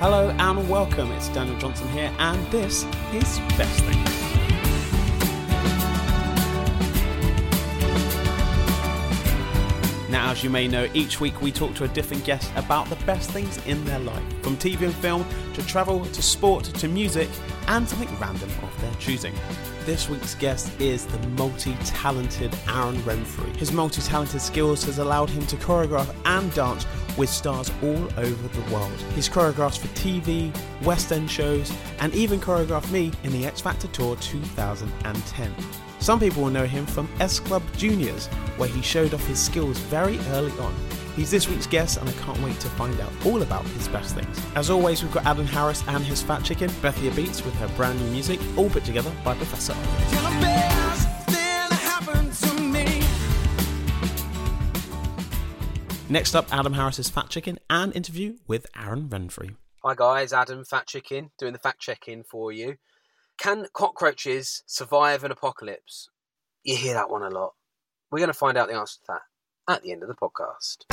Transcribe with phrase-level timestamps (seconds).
[0.00, 1.10] Hello and welcome.
[1.10, 4.00] It's Daniel Johnson here, and this is Best Thing.
[10.08, 12.94] Now, as you may know, each week we talk to a different guest about the
[13.06, 17.28] best things in their life, from TV and film to travel to sport to music
[17.66, 19.34] and something random of their choosing.
[19.84, 23.56] This week's guest is the multi talented Aaron Renfree.
[23.56, 26.86] His multi talented skills has allowed him to choreograph and dance
[27.18, 28.92] with stars all over the world.
[29.14, 33.88] He's choreographed for TV, West End shows, and even choreographed me in the X Factor
[33.88, 35.54] Tour 2010.
[35.98, 39.78] Some people will know him from S Club Juniors, where he showed off his skills
[39.78, 40.74] very early on.
[41.16, 44.14] He's this week's guest, and I can't wait to find out all about his best
[44.14, 44.40] things.
[44.54, 48.00] As always, we've got Adam Harris and his Fat Chicken, Bethia Beats with her brand
[48.00, 49.74] new music, all put together by Professor.
[56.10, 59.56] Next up, Adam Harris's Fat Chicken and interview with Aaron Renfree.
[59.84, 62.76] Hi guys, Adam Fat Chicken doing the fact check in for you.
[63.36, 66.08] Can cockroaches survive an apocalypse?
[66.64, 67.52] You hear that one a lot.
[68.10, 70.86] We're going to find out the answer to that at the end of the podcast.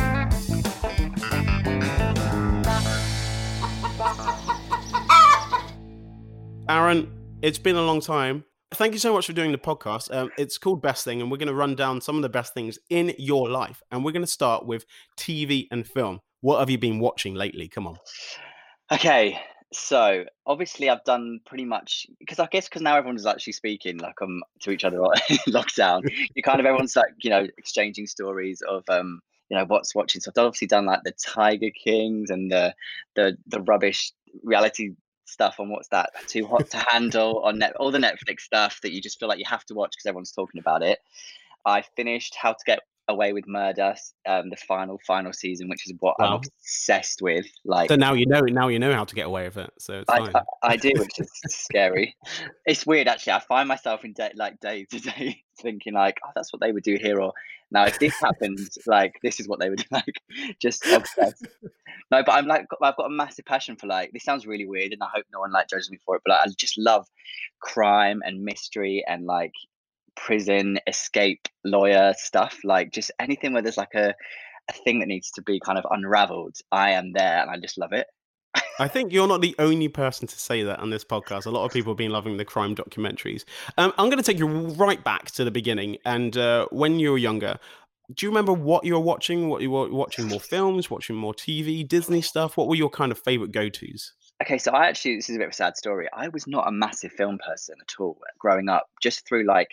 [6.67, 7.09] Aaron,
[7.41, 8.43] it's been a long time.
[8.75, 10.13] Thank you so much for doing the podcast.
[10.13, 12.53] Um, it's called Best Thing, and we're going to run down some of the best
[12.53, 13.81] things in your life.
[13.89, 14.85] And we're going to start with
[15.17, 16.19] TV and film.
[16.41, 17.69] What have you been watching lately?
[17.69, 17.97] Come on.
[18.91, 19.39] Okay,
[19.71, 24.21] so obviously I've done pretty much because I guess because now everyone's actually speaking like
[24.21, 24.97] um to each other
[25.29, 26.01] in lockdown.
[26.35, 30.21] You kind of everyone's like you know exchanging stories of um you know what's watching.
[30.21, 32.75] So I've obviously done like the Tiger Kings and the
[33.15, 34.11] the the rubbish
[34.43, 34.91] reality
[35.35, 38.93] stuff on what's that too hot to handle on net all the Netflix stuff that
[38.93, 40.99] you just feel like you have to watch because everyone's talking about it.
[41.65, 45.93] I finished How to Get Away with Murder, um, the final final season, which is
[45.99, 47.45] what I'm obsessed with.
[47.65, 48.41] Like So now you know.
[48.41, 49.71] Now you know how to get away with it.
[49.77, 50.31] So it's I, fine.
[50.35, 52.15] I, I do, which is scary.
[52.65, 53.33] It's weird, actually.
[53.33, 56.71] I find myself in day, like day to day thinking, like, oh, that's what they
[56.71, 57.33] would do here, or
[57.75, 59.85] now if this happens, like, this is what they would.
[59.91, 60.21] Like,
[60.59, 61.45] just obsessed.
[62.11, 64.11] No, but I'm like, I've got a massive passion for like.
[64.11, 66.21] This sounds really weird, and I hope no one like judges me for it.
[66.25, 67.05] But like, I just love
[67.59, 69.53] crime and mystery and like
[70.15, 72.59] prison escape lawyer stuff.
[72.63, 74.15] Like, just anything where there's like a
[74.69, 76.55] a thing that needs to be kind of unraveled.
[76.71, 78.07] I am there, and I just love it.
[78.77, 81.45] I think you're not the only person to say that on this podcast.
[81.45, 83.45] A lot of people have been loving the crime documentaries.
[83.77, 85.97] Um, I'm going to take you right back to the beginning.
[86.03, 87.57] And uh, when you were younger,
[88.13, 89.47] do you remember what you were watching?
[89.47, 92.57] What you were watching more films, watching more TV, Disney stuff?
[92.57, 94.13] What were your kind of favorite go tos?
[94.43, 96.09] Okay, so I actually this is a bit of a sad story.
[96.13, 98.87] I was not a massive film person at all growing up.
[99.01, 99.69] Just through like,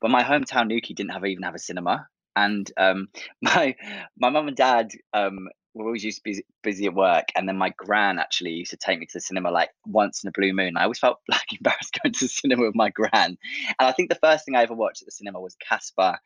[0.00, 3.08] but my hometown Newquay didn't have even have a cinema, and um,
[3.42, 3.76] my
[4.18, 5.48] my mum and dad um
[5.78, 8.76] were always used to be busy at work, and then my gran actually used to
[8.76, 10.76] take me to the cinema like once in a blue moon.
[10.76, 13.38] I always felt like embarrassed going to the cinema with my gran,
[13.78, 16.18] and I think the first thing I ever watched at the cinema was Casper.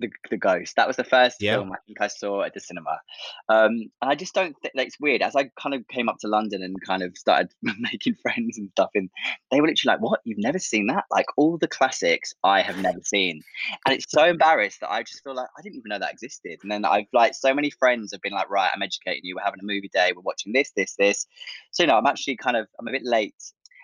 [0.00, 1.56] The, the ghost that was the first Yeah.
[1.56, 2.98] film i think i saw at the cinema
[3.48, 5.22] um, and I just don't think like, it's weird.
[5.22, 8.70] As I kind of came up to London and kind of started making friends and
[8.70, 9.10] stuff, and
[9.50, 10.20] they were literally like, "What?
[10.24, 11.04] You've never seen that?
[11.10, 13.42] Like all the classics I have never seen."
[13.84, 16.58] And it's so embarrassed that I just feel like I didn't even know that existed.
[16.62, 19.34] And then I've like so many friends have been like, "Right, I'm educating you.
[19.36, 20.12] We're having a movie day.
[20.14, 21.26] We're watching this, this, this."
[21.72, 23.34] So you know, I'm actually kind of I'm a bit late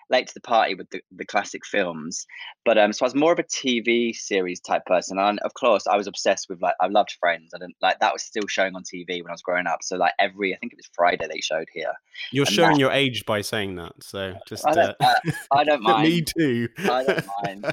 [0.09, 2.25] late to the party with the, the classic films
[2.65, 5.85] but um so i was more of a tv series type person and of course
[5.87, 8.75] i was obsessed with like i loved friends i didn't like that was still showing
[8.75, 11.27] on tv when i was growing up so like every i think it was friday
[11.31, 11.91] they showed here
[12.31, 13.93] You're And showing that- your age by saying that.
[14.01, 14.65] So just.
[14.67, 15.13] i don't, uh,
[15.51, 16.69] I don't mind me too.
[16.79, 17.65] I don't mind.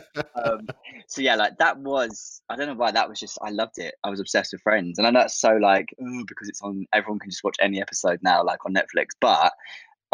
[0.45, 0.69] um,
[1.07, 3.95] so yeah, like that was I don't know why that was just I loved it.
[4.05, 6.87] I was obsessed with Friends, and I know it's so like "Oh, because it's on
[6.93, 9.09] everyone can just watch any episode now, like on Netflix.
[9.21, 9.53] But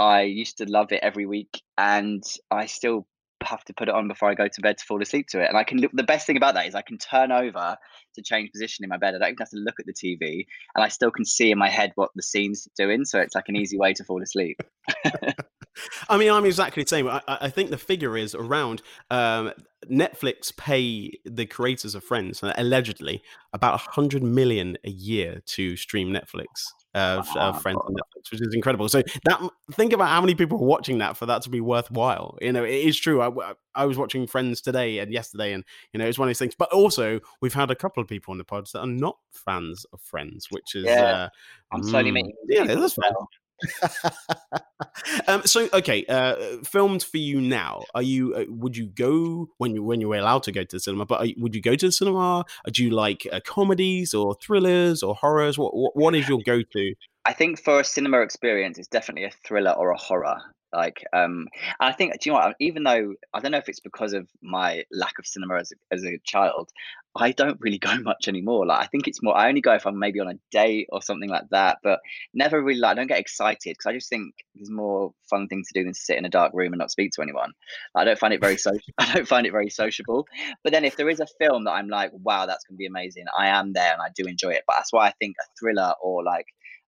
[0.00, 3.06] I used to love it every week, and I still
[3.42, 5.48] have to put it on before I go to bed to fall asleep to it.
[5.48, 5.92] And I can look.
[5.92, 7.76] The best thing about that is I can turn over
[8.14, 9.14] to change position in my bed.
[9.14, 11.58] I don't even have to look at the TV, and I still can see in
[11.58, 13.04] my head what the scene's doing.
[13.04, 14.60] So it's like an easy way to fall asleep.
[16.08, 17.08] I mean, I'm exactly the same.
[17.08, 19.52] I, I think the figure is around um,
[19.90, 23.22] Netflix pay the creators of Friends uh, allegedly
[23.52, 26.66] about 100 million a year to stream Netflix.
[26.92, 28.88] Of, of Friends on Netflix, which is incredible.
[28.88, 29.40] So that
[29.72, 32.36] think about how many people are watching that for that to be worthwhile.
[32.40, 33.22] You know, it is true.
[33.22, 36.40] I, I was watching Friends today and yesterday, and you know, it's one of those
[36.40, 36.56] things.
[36.58, 39.86] But also, we've had a couple of people on the pods that are not fans
[39.92, 41.02] of Friends, which is Yeah.
[41.04, 41.28] uh,
[41.72, 42.34] I'm slowly mm, making.
[42.48, 43.10] yeah, that's fair.
[43.14, 43.28] well.
[45.26, 47.82] um, so okay, uh, filmed for you now.
[47.94, 48.34] Are you?
[48.34, 51.06] Uh, would you go when you when you were allowed to go to the cinema?
[51.06, 52.40] But would you go to the cinema?
[52.40, 55.58] Uh, Do you like uh, comedies or thrillers or horrors?
[55.58, 56.94] What what, what is your go to?
[57.24, 60.38] I think for a cinema experience, it's definitely a thriller or a horror.
[60.72, 61.48] Like, um,
[61.80, 62.56] I think, do you know what?
[62.60, 65.94] Even though I don't know if it's because of my lack of cinema as a,
[65.94, 66.70] as a child,
[67.16, 68.66] I don't really go much anymore.
[68.66, 69.36] Like, I think it's more.
[69.36, 72.00] I only go if I'm maybe on a date or something like that, but
[72.34, 72.80] never really.
[72.80, 75.84] Like, I don't get excited because I just think there's more fun thing to do
[75.84, 77.52] than sit in a dark room and not speak to anyone.
[77.94, 78.80] I don't find it very social.
[78.98, 80.26] I don't find it very sociable.
[80.62, 83.24] But then if there is a film that I'm like, wow, that's gonna be amazing,
[83.36, 84.64] I am there and I do enjoy it.
[84.66, 86.46] But that's why I think a thriller or like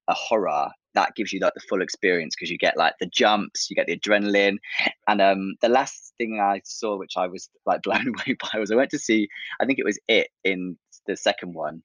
[0.08, 3.68] a horror that gives you like the full experience because you get like the jumps
[3.70, 4.56] you get the adrenaline.
[5.08, 8.70] And um the last thing i saw which i was like blown away by was
[8.70, 9.28] i went to see
[9.60, 10.76] i think it was it in
[11.06, 11.82] the second one.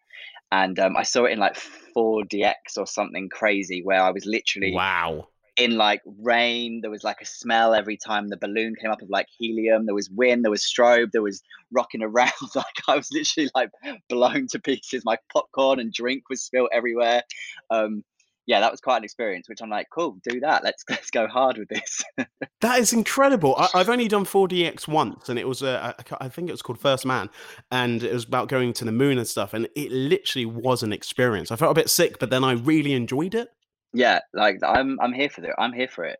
[0.52, 1.58] And um, i saw it in like
[1.96, 7.20] 4dx or something crazy where i was literally wow in like rain there was like
[7.20, 10.52] a smell every time the balloon came up of like helium there was wind there
[10.52, 13.70] was strobe there was rocking around like i was literally like
[14.08, 17.24] blown to pieces my popcorn and drink was spilled everywhere.
[17.70, 18.04] Um
[18.46, 21.28] yeah that was quite an experience which i'm like cool do that let's let's go
[21.28, 22.04] hard with this.
[22.62, 26.50] That is incredible I, have only done 4dx once and it was a, I think
[26.50, 27.30] it was called first man
[27.70, 30.92] and it was about going to the moon and stuff and it literally was an
[30.92, 31.52] experience.
[31.52, 33.52] I felt a bit sick but then i really enjoyed it
[33.98, 35.56] yeah, like I'm I'm here for it.
[35.58, 36.20] I'm here for it.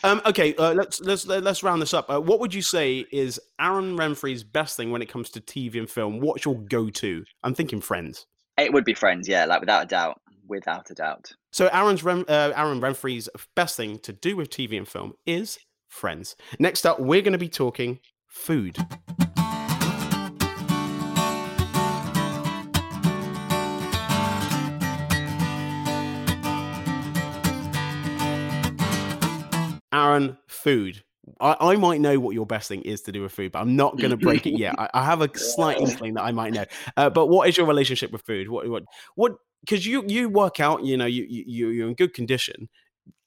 [0.04, 2.10] um, okay, uh, let's let's let's round this up.
[2.10, 5.76] Uh, what would you say is Aaron Renfree's best thing when it comes to TV
[5.76, 6.20] and film?
[6.20, 7.24] What's your go-to?
[7.42, 8.26] I'm thinking Friends.
[8.56, 10.18] It would be Friends, yeah, like without a doubt,
[10.48, 11.30] without a doubt.
[11.52, 15.58] So Aaron's Ren- uh, Aaron Renfree's best thing to do with TV and film is
[15.88, 16.36] Friends.
[16.58, 18.78] Next up, we're going to be talking food.
[30.46, 31.02] Food.
[31.40, 33.76] I, I, might know what your best thing is to do with food, but I'm
[33.76, 34.74] not going to break it yet.
[34.78, 36.64] I, I, have a slight inkling that I might know.
[36.96, 38.48] Uh, but what is your relationship with food?
[38.48, 38.82] What what
[39.14, 39.32] what?
[39.60, 42.68] Because you you work out, you know, you you you're in good condition.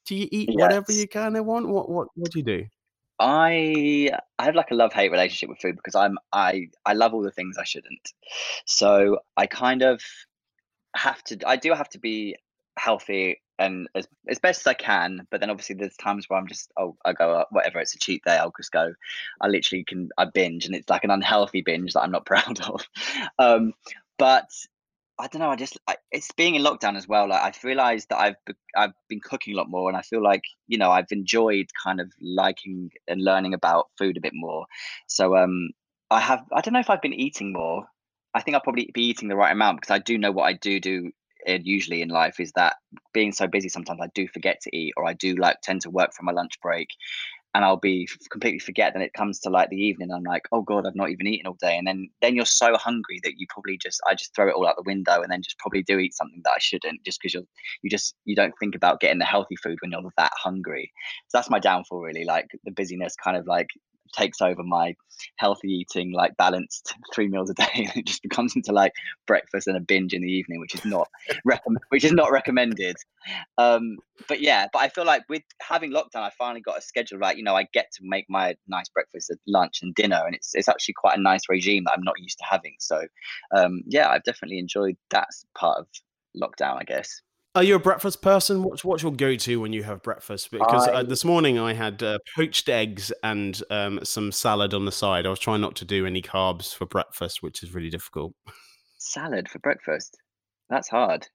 [0.06, 0.62] Do you eat yes.
[0.62, 1.68] whatever you kind of want?
[1.68, 2.66] What what what do you do?
[3.20, 7.14] I I have like a love hate relationship with food because I'm I I love
[7.14, 8.14] all the things I shouldn't.
[8.66, 10.02] So I kind of
[10.96, 11.40] have to.
[11.48, 12.36] I do have to be
[12.78, 15.28] healthy and as as best as I can.
[15.32, 18.24] But then obviously there's times where I'm just oh I go whatever it's a cheat
[18.24, 18.94] day I'll just go.
[19.42, 22.60] I literally can I binge and it's like an unhealthy binge that I'm not proud
[22.62, 22.88] of.
[23.40, 23.74] Um,
[24.18, 24.50] but
[25.20, 25.50] I don't know.
[25.50, 27.28] I just I, it's being in lockdown as well.
[27.28, 30.22] Like I've realised that I've be, I've been cooking a lot more, and I feel
[30.22, 34.68] like you know I've enjoyed kind of liking and learning about food a bit more.
[35.08, 35.72] So um,
[36.12, 37.88] I have I don't know if I've been eating more.
[38.36, 40.54] I think I'll probably be eating the right amount because I do know what I
[40.54, 41.12] do do
[41.48, 42.76] usually in life is that
[43.14, 45.90] being so busy sometimes I do forget to eat or I do like tend to
[45.90, 46.90] work for my lunch break
[47.56, 50.12] and I'll be completely forget then it comes to like the evening.
[50.12, 51.78] I'm like oh god I've not even eaten all day.
[51.78, 54.68] And then then you're so hungry that you probably just I just throw it all
[54.68, 57.34] out the window and then just probably do eat something that I shouldn't just because
[57.34, 57.44] you're
[57.82, 60.92] you just you don't think about getting the healthy food when you're that hungry.
[61.30, 63.70] So that's my downfall really like the busyness kind of like
[64.14, 64.96] takes over my
[65.38, 68.94] healthy eating, like balanced three meals a day, and it just becomes into like
[69.26, 71.10] breakfast and a binge in the evening, which is not
[71.90, 72.96] which is not recommended.
[73.58, 77.20] Um, but yeah, but I feel like with having lockdown, I finally got a schedule.
[77.20, 80.36] Like you know, I get to make my nice breakfast, at lunch, and dinner, and
[80.36, 82.76] it's it's actually quite a nice regime that I'm not used to having.
[82.80, 83.04] So
[83.56, 85.88] um, yeah, I've definitely enjoyed that part of
[86.36, 87.22] lockdown, I guess.
[87.58, 88.62] Are you a breakfast person?
[88.62, 90.52] What's what's your go to when you have breakfast?
[90.52, 94.76] Because uh, I, uh, this morning I had uh, poached eggs and um, some salad
[94.76, 95.26] on the side.
[95.26, 98.36] I was trying not to do any carbs for breakfast, which is really difficult.
[99.00, 100.20] Salad for breakfast?
[100.70, 101.28] That's hard.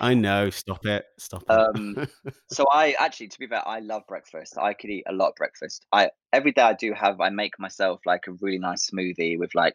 [0.00, 0.50] I know.
[0.50, 1.04] Stop it.
[1.18, 1.50] Stop it.
[1.50, 2.08] Um,
[2.50, 4.58] so I actually, to be fair, I love breakfast.
[4.58, 5.86] I could eat a lot of breakfast.
[5.92, 7.20] I every day I do have.
[7.20, 9.74] I make myself like a really nice smoothie with like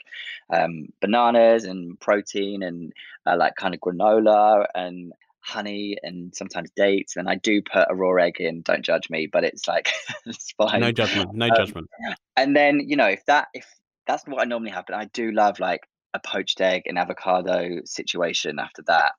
[0.50, 2.92] um, bananas and protein and
[3.25, 5.14] uh, like kind of granola and
[5.46, 7.16] honey and sometimes dates.
[7.16, 8.62] And I do put a raw egg in.
[8.62, 9.92] Don't judge me, but it's like
[10.25, 10.82] it's fine.
[10.82, 11.34] No judgment.
[11.34, 11.88] No um, judgment.
[12.36, 13.68] And then you know if that if
[14.08, 15.82] that's what I normally have, but I do love like
[16.14, 19.14] a poached egg and avocado situation after that.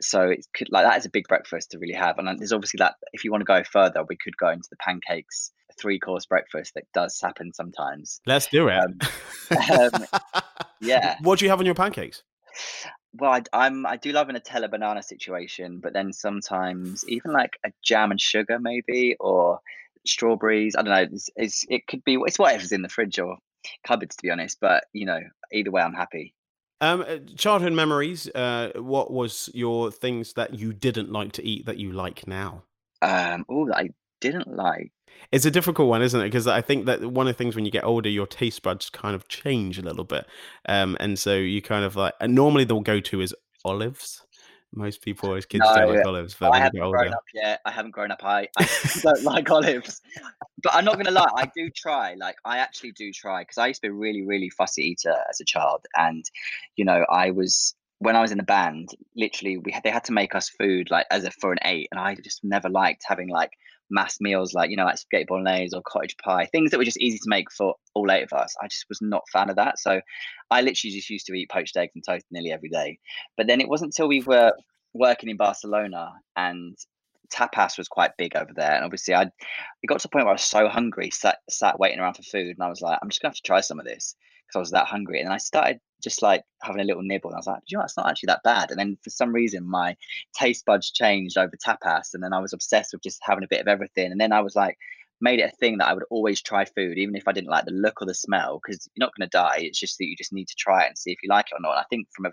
[0.00, 2.18] So it could like that is a big breakfast to really have.
[2.18, 4.76] And there's obviously that if you want to go further, we could go into the
[4.76, 8.20] pancakes, three course breakfast that does happen sometimes.
[8.26, 8.78] Let's do it.
[8.78, 8.98] Um,
[9.78, 10.06] um,
[10.80, 11.16] yeah.
[11.20, 12.24] What do you have on your pancakes?
[13.14, 17.32] Well, I, I'm I do love an a Nutella banana situation, but then sometimes even
[17.32, 19.60] like a jam and sugar maybe or
[20.06, 20.74] strawberries.
[20.76, 21.14] I don't know.
[21.14, 23.36] It's, it's it could be it's whatever's in the fridge or
[23.86, 24.58] cupboards to be honest.
[24.60, 25.20] But you know,
[25.52, 26.34] either way, I'm happy.
[26.80, 28.28] Um, uh, childhood memories.
[28.34, 32.64] Uh, what was your things that you didn't like to eat that you like now?
[33.02, 33.90] Um, oh, that I
[34.20, 34.92] didn't like.
[35.32, 36.24] It's a difficult one, isn't it?
[36.24, 38.90] Because I think that one of the things when you get older, your taste buds
[38.90, 40.26] kind of change a little bit,
[40.68, 42.14] um, and so you kind of like.
[42.20, 44.22] And normally, the go-to is olives.
[44.74, 46.34] Most people, as kids, don't like olives.
[46.38, 47.60] But I when you haven't grown older, up yet.
[47.66, 48.24] I haven't grown up.
[48.24, 48.68] I, I
[49.02, 50.00] don't like olives,
[50.62, 51.28] but I'm not gonna lie.
[51.36, 52.14] I do try.
[52.14, 55.14] Like I actually do try because I used to be a really, really fussy eater
[55.28, 56.24] as a child, and
[56.76, 58.90] you know, I was when I was in the band.
[59.14, 61.88] Literally, we had, they had to make us food like as a for an eight,
[61.90, 63.52] and I just never liked having like
[63.92, 67.00] mass meals like you know like spaghetti bolognese or cottage pie things that were just
[67.00, 68.56] easy to make for all eight of us.
[68.62, 69.78] I just was not fan of that.
[69.78, 70.00] So
[70.50, 72.98] i literally just used to eat poached eggs and toast nearly every day.
[73.36, 74.52] But then it wasn't until we were
[74.94, 76.76] working in barcelona and
[77.32, 80.32] tapas was quite big over there and obviously i it got to the point where
[80.32, 83.08] i was so hungry sat, sat waiting around for food and i was like i'm
[83.08, 84.14] just gonna have to try some of this
[84.52, 87.36] because i was that hungry and i started just like having a little nibble and
[87.36, 89.68] i was like you know it's not actually that bad and then for some reason
[89.68, 89.96] my
[90.38, 93.60] taste buds changed over tapas and then i was obsessed with just having a bit
[93.60, 94.76] of everything and then i was like
[95.20, 97.64] made it a thing that i would always try food even if i didn't like
[97.64, 100.16] the look or the smell because you're not going to die it's just that you
[100.16, 101.84] just need to try it and see if you like it or not and i
[101.88, 102.30] think from a,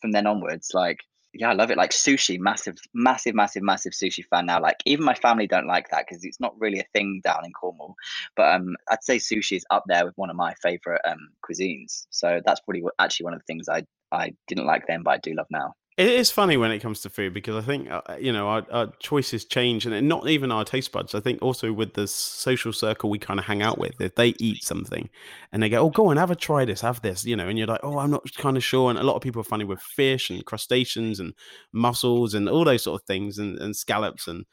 [0.00, 0.98] from then onwards like
[1.34, 1.78] yeah, I love it.
[1.78, 4.60] Like sushi, massive, massive, massive, massive sushi fan now.
[4.60, 7.52] Like even my family don't like that because it's not really a thing down in
[7.52, 7.94] Cornwall.
[8.36, 12.06] But um, I'd say sushi is up there with one of my favorite um cuisines.
[12.10, 15.18] So that's probably actually one of the things I I didn't like then, but I
[15.18, 15.74] do love now.
[15.98, 18.66] It is funny when it comes to food because I think uh, you know our,
[18.72, 21.14] our, choices change, and not even our taste buds.
[21.14, 24.34] I think also with the social circle we kind of hang out with, if they
[24.38, 25.10] eat something
[25.52, 27.58] and they go, "Oh, go on, have a try this, have this," you know, and
[27.58, 29.64] you're like, "Oh, I'm not kind of sure." And a lot of people are funny
[29.64, 31.34] with fish and crustaceans and
[31.72, 34.46] mussels and all those sort of things, and, and scallops, and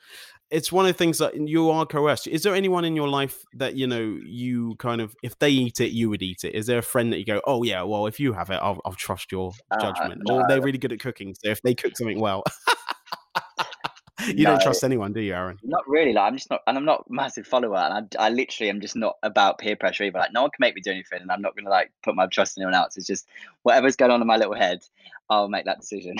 [0.51, 2.27] it's one of the things that you are coerced.
[2.27, 5.79] Is there anyone in your life that you know you kind of, if they eat
[5.79, 6.55] it, you would eat it?
[6.55, 8.79] Is there a friend that you go, oh yeah, well if you have it, I'll,
[8.85, 10.39] I'll trust your uh, judgment, uh, no.
[10.39, 12.43] or they're really good at cooking, so if they cook something well.
[14.27, 15.57] you no, don't trust anyone, do you, Aaron?
[15.63, 16.13] Not really.
[16.13, 18.81] Like I'm just not, and I'm not a massive follower, and I, I literally am
[18.81, 20.19] just not about peer pressure either.
[20.19, 22.25] Like no one can make me do anything, and I'm not gonna like put my
[22.27, 22.97] trust in anyone else.
[22.97, 23.27] It's just
[23.63, 24.81] whatever's going on in my little head,
[25.29, 26.15] I'll make that decision.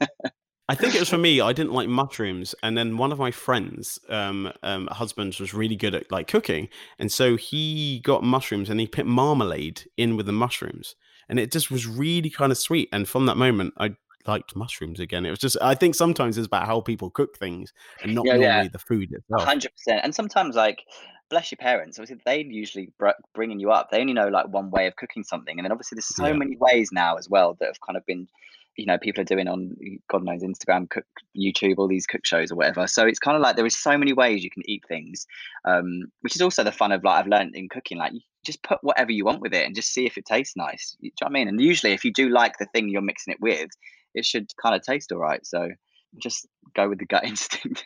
[0.68, 1.40] I think it was for me.
[1.40, 5.76] I didn't like mushrooms, and then one of my friends, um, um, husbands, was really
[5.76, 10.26] good at like cooking, and so he got mushrooms and he put marmalade in with
[10.26, 10.94] the mushrooms,
[11.28, 12.88] and it just was really kind of sweet.
[12.92, 15.26] And from that moment, I liked mushrooms again.
[15.26, 18.32] It was just I think sometimes it's about how people cook things and not yeah,
[18.34, 18.68] normally yeah.
[18.72, 19.42] the food itself.
[19.42, 20.00] Hundred percent.
[20.04, 20.84] And sometimes like
[21.28, 21.98] bless your parents.
[21.98, 23.90] Obviously, they usually br- bringing you up.
[23.90, 26.34] They only know like one way of cooking something, and then obviously there's so yeah.
[26.34, 28.28] many ways now as well that have kind of been
[28.76, 29.76] you know people are doing on
[30.08, 31.04] god knows instagram cook
[31.36, 32.86] youtube all these cook shows or whatever.
[32.86, 35.26] So it's kind of like there is so many ways you can eat things
[35.64, 38.62] um, which is also the fun of like i've learned in cooking like you just
[38.62, 41.26] put whatever you want with it and just see if it tastes nice you know
[41.26, 41.48] what i mean?
[41.48, 43.70] And usually if you do like the thing you're mixing it with
[44.14, 45.44] it should kind of taste all right.
[45.44, 45.70] So
[46.18, 47.84] just go with the gut instinct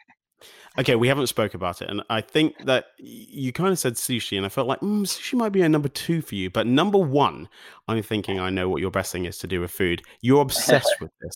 [0.78, 4.36] Okay, we haven't spoke about it, and I think that you kind of said sushi,
[4.36, 6.50] and I felt like mm, sushi might be a number two for you.
[6.50, 7.48] But number one,
[7.88, 10.02] I'm thinking I know what your best thing is to do with food.
[10.20, 11.34] You're obsessed with this.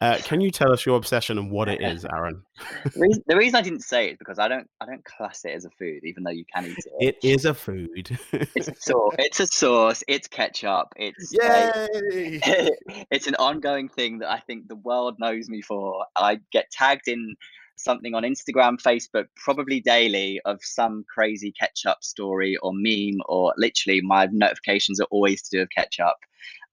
[0.00, 2.42] Uh, can you tell us your obsession and what it is, Aaron?
[2.94, 5.66] the, reason, I didn't say it is because I don't I don't class it as
[5.66, 7.16] a food, even though you can eat it.
[7.22, 8.18] It is a food.
[8.32, 9.14] it's a sauce.
[9.18, 10.02] It's a sauce.
[10.08, 10.94] It's ketchup.
[10.96, 12.40] It's yay.
[13.10, 16.06] it's an ongoing thing that I think the world knows me for.
[16.16, 17.36] I get tagged in
[17.78, 24.00] something on Instagram, Facebook, probably daily of some crazy ketchup story or meme, or literally
[24.00, 26.16] my notifications are always to do with ketchup.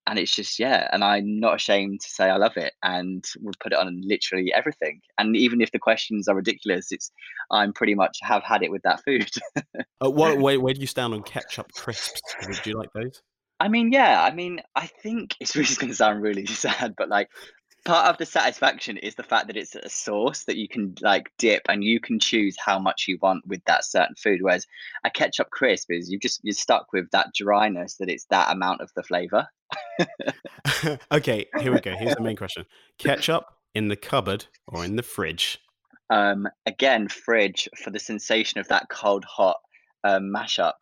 [0.07, 3.57] And it's just, yeah, and I'm not ashamed to say I love it and would
[3.59, 5.01] put it on literally everything.
[5.17, 7.11] And even if the questions are ridiculous, it's,
[7.49, 9.29] I'm pretty much have had it with that food.
[9.55, 12.21] uh, what, where, where do you stand on ketchup crisps?
[12.63, 13.23] Do you like those?
[13.59, 14.21] I mean, yeah.
[14.21, 17.29] I mean, I think it's really going to sound really sad, but like
[17.85, 21.31] part of the satisfaction is the fact that it's a sauce that you can like
[21.37, 24.65] dip and you can choose how much you want with that certain food whereas
[25.05, 28.81] a ketchup crisp is you just you're stuck with that dryness that it's that amount
[28.81, 29.47] of the flavor
[31.11, 32.65] okay here we go here's the main question
[32.97, 35.59] ketchup in the cupboard or in the fridge
[36.09, 39.57] um again fridge for the sensation of that cold hot
[40.03, 40.73] um, mashup.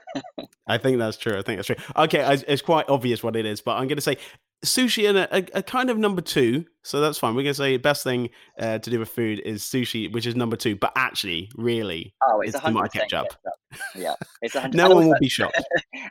[0.66, 1.38] I think that's true.
[1.38, 1.76] I think that's true.
[1.94, 4.16] Okay, it's quite obvious what it is, but I'm going to say
[4.64, 6.64] sushi and a, a, kind of number two.
[6.82, 7.34] So that's fine.
[7.34, 10.56] We're gonna say best thing uh, to do with food is sushi, which is number
[10.56, 10.76] two.
[10.76, 13.28] But actually, really, oh, it's, it's tomato ketchup.
[13.28, 13.82] ketchup.
[13.94, 15.62] Yeah, it's a no one will be shocked.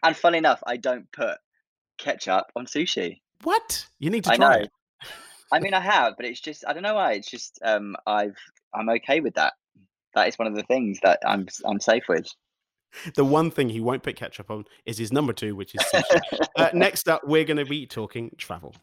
[0.03, 1.38] and funny enough, I don't put
[1.98, 3.22] ketchup on sushi.
[3.43, 3.86] What?
[4.00, 4.70] You need to try it.
[5.51, 7.13] I mean, I have, but it's just I don't know why.
[7.13, 8.38] It's just um, I've
[8.74, 9.53] I'm okay with that.
[10.13, 12.27] That is one of the things that I'm I'm safe with
[13.15, 16.19] the one thing he won't put ketchup on is his number two, which is sushi.
[16.57, 18.75] uh, next up, we're going to be talking travel.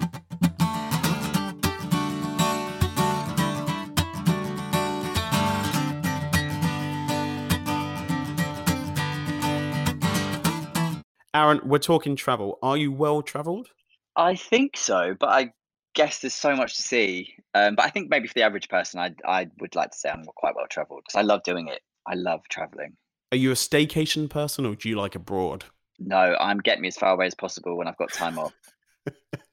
[11.35, 12.59] Aaron, we're talking travel.
[12.63, 13.69] Are you well traveled?
[14.17, 15.53] I think so, but I
[15.95, 17.35] guess there's so much to see.
[17.55, 20.09] Um, but I think maybe for the average person, I I would like to say
[20.09, 21.81] I'm quite well traveled because I love doing it.
[22.07, 22.97] I love traveling.
[23.33, 25.65] Are you a staycation person or do you like abroad?
[25.99, 28.55] No, I'm getting me as far away as possible when I've got time off.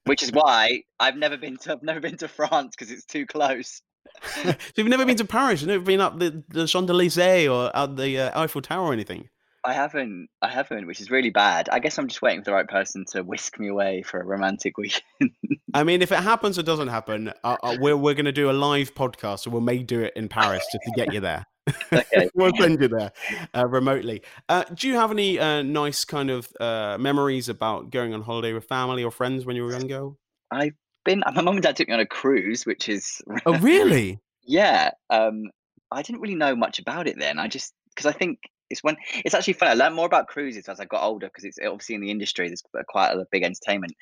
[0.05, 3.25] Which is why I've never been to I've never been to France because it's too
[3.25, 3.81] close.
[4.43, 5.61] so you've never been to Paris?
[5.61, 8.93] You've never been up the, the Champs Elysees or out the uh, Eiffel Tower or
[8.93, 9.29] anything?
[9.65, 10.29] I haven't.
[10.43, 11.69] I haven't, which is really bad.
[11.71, 14.23] I guess I'm just waiting for the right person to whisk me away for a
[14.23, 15.31] romantic weekend.
[15.73, 18.51] I mean, if it happens or doesn't happen, uh, uh, we're we're going to do
[18.51, 21.45] a live podcast, so we may do it in Paris just to get you there.
[21.93, 22.29] Okay.
[22.35, 23.11] we'll send you there
[23.55, 24.21] uh, remotely.
[24.49, 28.53] Uh, do you have any uh, nice kind of uh, memories about going on holiday
[28.53, 30.09] with family or friends when you were younger?
[30.51, 31.23] I've been.
[31.33, 33.21] My mum and dad took me on a cruise, which is.
[33.45, 34.19] Oh, really?
[34.43, 34.91] yeah.
[35.09, 35.49] Um,
[35.91, 37.39] I didn't really know much about it then.
[37.39, 39.69] I just because I think it's when it's actually fun.
[39.69, 42.47] I learned more about cruises as I got older because it's obviously in the industry.
[42.47, 43.93] There's quite a big entertainment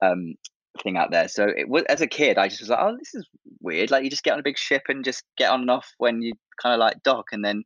[0.00, 0.34] um,
[0.82, 1.28] thing out there.
[1.28, 3.26] So it was as a kid, I just was like, oh, this is
[3.60, 3.90] weird.
[3.90, 6.22] Like you just get on a big ship and just get on and off when
[6.22, 7.64] you kind of like dock, and then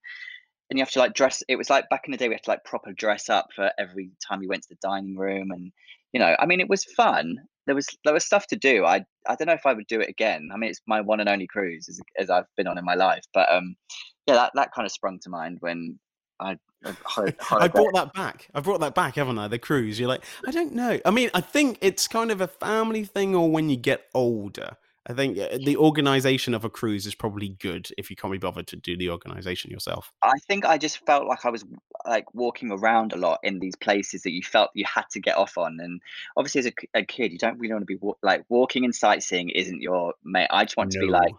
[0.71, 1.43] and you have to like dress.
[1.49, 3.71] It was like back in the day, we had to like proper dress up for
[3.79, 5.73] every time you went to the dining room, and
[6.13, 7.37] you know, I mean, it was fun.
[7.67, 8.85] There was there was stuff to do.
[8.85, 10.51] I I don't know if I would do it again.
[10.53, 12.95] I mean, it's my one and only cruise as, as I've been on in my
[12.95, 13.77] life, but um,
[14.27, 15.99] yeah, that that kind of sprung to mind when
[16.41, 16.59] I
[17.17, 18.49] I, I brought that back.
[18.55, 19.49] I brought that back, haven't I?
[19.49, 19.99] The cruise.
[19.99, 21.01] You're like, I don't know.
[21.05, 24.77] I mean, I think it's kind of a family thing, or when you get older.
[25.09, 28.67] I think the organization of a cruise is probably good if you can't be bothered
[28.69, 30.13] to do the organization yourself.
[30.21, 31.65] I think I just felt like I was
[32.05, 35.37] like walking around a lot in these places that you felt you had to get
[35.37, 36.01] off on, and
[36.37, 39.51] obviously as a, a kid, you don't really want to be like walking and sightseeing
[39.51, 40.49] isn't your mate.
[40.51, 41.01] I just want no.
[41.01, 41.35] to be like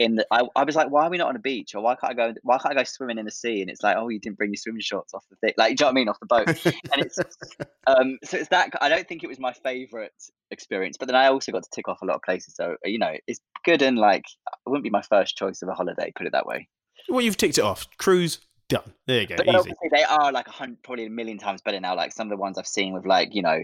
[0.00, 0.26] in the.
[0.30, 2.14] I, I was like, why are we not on a beach, or why can't I
[2.14, 2.34] go?
[2.42, 3.60] Why can't I go swimming in the sea?
[3.60, 5.84] And it's like, oh, you didn't bring your swimming shorts off the thing, like, do
[5.84, 6.48] you know what I mean, off the boat?
[6.48, 7.18] and it's
[7.86, 8.70] um, so it's that.
[8.80, 10.14] I don't think it was my favorite
[10.50, 12.54] experience, but then I also got to tick off a lot of places.
[12.54, 15.74] So you know, it's good and like it wouldn't be my first choice of a
[15.74, 16.12] holiday.
[16.16, 16.66] Put it that way.
[17.08, 17.86] Well, you've ticked it off.
[17.98, 18.94] Cruise done.
[19.06, 19.36] There you go.
[19.36, 21.94] But obviously they are like a hundred, probably a million times better now.
[21.94, 23.60] Like some of the ones I've seen with like you know,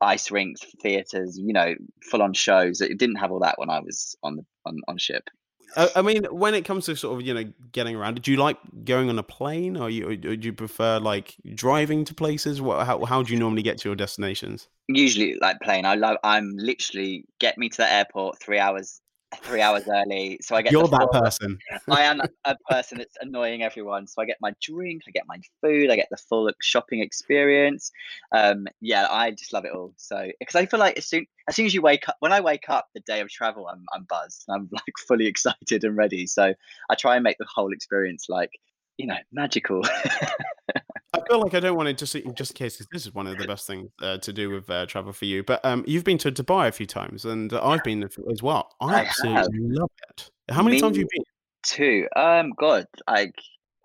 [0.00, 1.74] ice rinks, theaters, you know,
[2.10, 2.80] full on shows.
[2.80, 5.30] It didn't have all that when I was on the on on ship.
[5.76, 8.56] I mean, when it comes to sort of you know getting around, do you like
[8.84, 12.60] going on a plane, or, you, or do you prefer like driving to places?
[12.60, 14.68] What, how how do you normally get to your destinations?
[14.88, 15.84] Usually, like plane.
[15.84, 16.16] I love.
[16.24, 19.00] I'm literally get me to the airport three hours
[19.38, 20.38] three hours early.
[20.42, 21.58] So I get you're that person.
[21.88, 24.06] I am a person that's annoying everyone.
[24.06, 27.92] So I get my drink, I get my food, I get the full shopping experience.
[28.32, 29.92] Um, yeah, I just love it all.
[29.96, 32.40] So because I feel like as soon as soon as you wake up, when I
[32.40, 34.44] wake up the day of travel, I'm I'm buzzed.
[34.48, 36.26] I'm like fully excited and ready.
[36.26, 36.54] So
[36.88, 38.50] I try and make the whole experience like
[38.96, 39.82] you know magical.
[41.30, 43.28] I feel like I don't want to just just in case because this is one
[43.28, 45.44] of the best things uh, to do with uh, travel for you.
[45.44, 48.74] But um, you've been to Dubai a few times, and I've been as well.
[48.80, 49.48] I, I absolutely have.
[49.52, 50.30] love it.
[50.50, 51.24] How many Me times have you been?
[51.62, 52.08] Two.
[52.16, 53.36] Um, God, like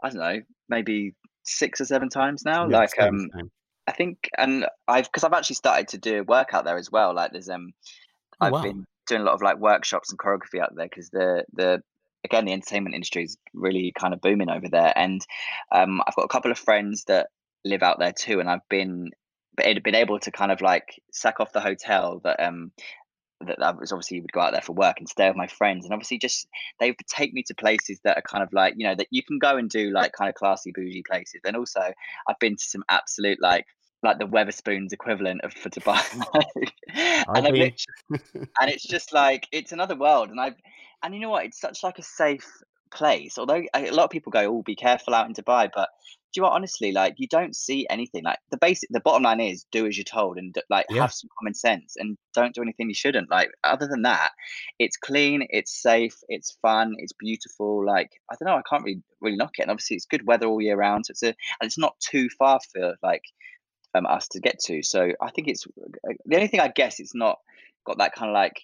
[0.03, 2.67] I don't know, maybe six or seven times now.
[2.67, 3.51] Yeah, like same, um, same.
[3.85, 7.13] I think, and I've because I've actually started to do work out there as well.
[7.13, 7.73] Like there's um,
[8.41, 8.63] oh, I've wow.
[8.63, 11.83] been doing a lot of like workshops and choreography out there because the the
[12.25, 14.91] again, the entertainment industry is really kind of booming over there.
[14.95, 15.25] And
[15.71, 17.27] um, I've got a couple of friends that
[17.63, 19.11] live out there too, and I've been
[19.55, 22.73] been able to kind of like sack off the hotel that um
[23.45, 25.47] that I was obviously you would go out there for work and stay with my
[25.47, 25.85] friends.
[25.85, 26.47] And obviously just
[26.79, 29.23] they would take me to places that are kind of like you know that you
[29.23, 31.41] can go and do like kind of classy bougie places.
[31.45, 31.81] And also
[32.27, 33.65] I've been to some absolute like
[34.03, 36.01] like the Wetherspoons equivalent of for Dubai.
[38.35, 40.29] And, and it's just like it's another world.
[40.29, 40.55] And I've
[41.05, 41.45] and you know what?
[41.45, 42.47] It's such like a safe
[42.91, 43.37] place.
[43.37, 45.89] Although a lot of people go, "Oh, be careful out in Dubai," but
[46.33, 48.23] do you know what, honestly, like you don't see anything.
[48.23, 51.01] Like the basic, the bottom line is do as you're told and like yeah.
[51.01, 53.29] have some common sense and don't do anything you shouldn't.
[53.29, 54.31] Like other than that,
[54.79, 57.85] it's clean, it's safe, it's fun, it's beautiful.
[57.85, 59.61] Like I don't know, I can't really really knock it.
[59.63, 61.05] And obviously, it's good weather all year round.
[61.05, 63.23] So it's a and it's not too far for like
[63.93, 64.83] um, us to get to.
[64.83, 67.37] So I think it's uh, the only thing I guess it's not
[67.85, 68.61] got that kind of like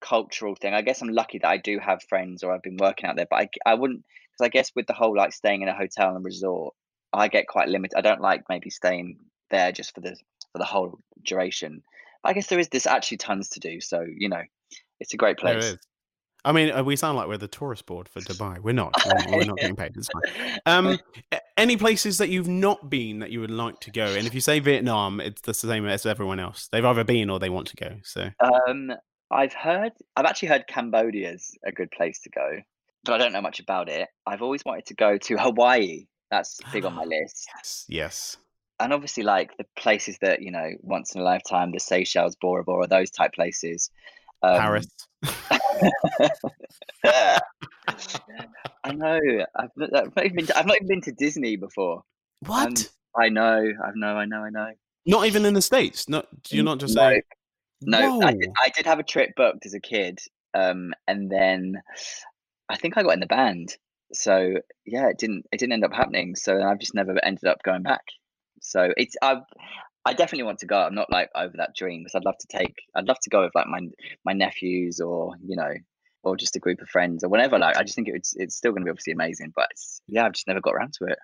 [0.00, 0.74] cultural thing.
[0.74, 3.26] I guess I'm lucky that I do have friends or I've been working out there,
[3.28, 4.04] but I, I wouldn't
[4.38, 6.74] because I guess with the whole like staying in a hotel and resort,
[7.12, 7.96] I get quite limited.
[7.96, 9.18] I don't like maybe staying
[9.50, 10.16] there just for the
[10.52, 11.82] for the whole duration.
[12.22, 14.42] But I guess there is this actually tons to do, so you know,
[15.00, 15.76] it's a great place.
[16.44, 18.60] I mean, uh, we sound like we're the tourist board for Dubai.
[18.60, 18.94] We're not.
[19.04, 19.96] We're, we're not getting paid.
[19.96, 20.58] It's fine.
[20.66, 20.98] Um,
[21.56, 24.06] any places that you've not been that you would like to go?
[24.06, 26.68] And if you say Vietnam, it's the same as everyone else.
[26.70, 27.96] They've either been or they want to go.
[28.04, 28.30] So,
[28.68, 28.92] um,
[29.30, 32.60] I've heard, I've actually heard Cambodia's a good place to go,
[33.04, 34.08] but I don't know much about it.
[34.26, 36.06] I've always wanted to go to Hawaii.
[36.30, 37.48] That's big on my list.
[37.54, 38.36] Yes, yes.
[38.80, 42.64] And obviously, like the places that you know, once in a lifetime, the Seychelles, Bora
[42.64, 43.90] Bora, those type places.
[44.42, 44.86] Um, Paris.
[48.84, 49.18] I know.
[49.56, 52.02] I've not, I've not even been to, I've not even been to Disney before.
[52.46, 52.68] What?
[52.68, 52.74] Um,
[53.20, 53.72] I know.
[53.84, 54.16] I know.
[54.16, 54.42] I know.
[54.44, 54.70] I know.
[55.06, 56.08] not even in the states.
[56.08, 57.22] Not you're not just no, saying.
[57.82, 58.20] No.
[58.22, 60.20] I did, I did have a trip booked as a kid,
[60.54, 61.80] um, and then
[62.68, 63.76] I think I got in the band.
[64.12, 64.54] So
[64.86, 65.46] yeah, it didn't.
[65.52, 66.34] It didn't end up happening.
[66.36, 68.04] So I've just never ended up going back.
[68.60, 69.40] So it's I.
[70.04, 70.78] I definitely want to go.
[70.78, 72.76] I'm not like over that dream because I'd love to take.
[72.94, 73.80] I'd love to go with like my
[74.24, 75.74] my nephews or you know
[76.22, 77.58] or just a group of friends or whatever.
[77.58, 79.52] Like I just think it's it's still going to be obviously amazing.
[79.54, 81.18] But it's, yeah, I've just never got around to it.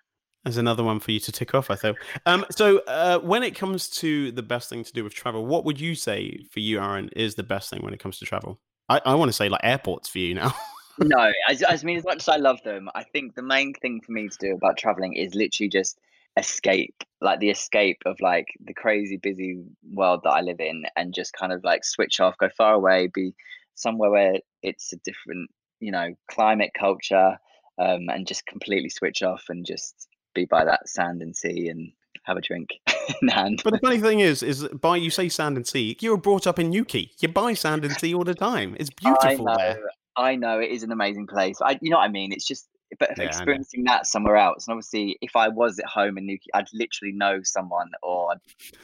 [0.44, 1.96] There's another one for you to tick off, I thought.
[2.26, 5.64] Um, so, uh, when it comes to the best thing to do with travel, what
[5.64, 8.61] would you say for you, Aaron, is the best thing when it comes to travel?
[8.90, 10.54] I, I want to say like airports for you now.
[10.98, 11.33] no, I,
[11.66, 14.28] I mean, as much as I love them, I think the main thing for me
[14.28, 15.98] to do about traveling is literally just
[16.37, 21.14] escape, like the escape of like the crazy busy world that I live in, and
[21.14, 23.35] just kind of like switch off, go far away, be
[23.76, 27.38] somewhere where it's a different, you know, climate, culture,
[27.78, 31.92] um, and just completely switch off and just be by that sand and sea and
[32.24, 32.70] have a drink
[33.22, 33.60] in hand.
[33.64, 36.46] but the funny thing is, is by you say sand and sea, you were brought
[36.46, 37.10] up in Newquay.
[37.20, 38.76] You buy sand and sea all the time.
[38.78, 39.90] It's beautiful I know, there.
[40.16, 41.60] I know it is an amazing place.
[41.60, 42.32] I, you know what I mean?
[42.32, 42.68] It's just,
[42.98, 46.50] but Yeah, experiencing that somewhere else, and obviously, if I was at home in Newquay,
[46.54, 48.34] I'd literally know someone, or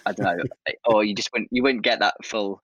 [0.06, 2.60] I don't know, eh, or you just wouldn't, you wouldn't get that full,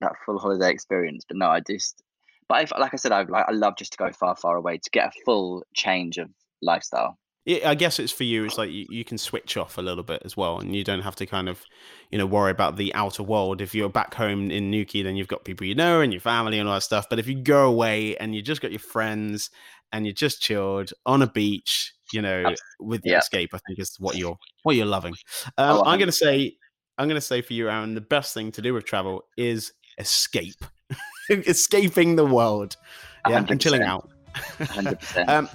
[0.00, 1.24] that full holiday experience.
[1.26, 2.02] But no, I just,
[2.48, 4.78] but if, like I said, I like, I love just to go far, far away
[4.78, 6.28] to get a full change of
[6.60, 7.16] lifestyle.
[7.50, 8.44] Yeah, I guess it's for you.
[8.44, 11.00] It's like you, you can switch off a little bit as well, and you don't
[11.00, 11.64] have to kind of,
[12.12, 13.60] you know, worry about the outer world.
[13.60, 16.60] If you're back home in Newquay, then you've got people you know and your family
[16.60, 17.08] and all that stuff.
[17.10, 19.50] But if you go away and you just got your friends
[19.90, 23.18] and you're just chilled on a beach, you know, with the yeah.
[23.18, 25.14] escape, I think is what you're what you're loving.
[25.58, 26.56] Um, I'm gonna say,
[26.98, 30.64] I'm gonna say for you, Aaron, the best thing to do with travel is escape,
[31.28, 32.76] escaping the world,
[33.28, 34.08] yeah, and chilling out.
[34.36, 35.28] 100%.
[35.28, 35.48] Um,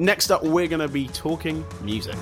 [0.00, 2.16] next up, we're going to be talking music.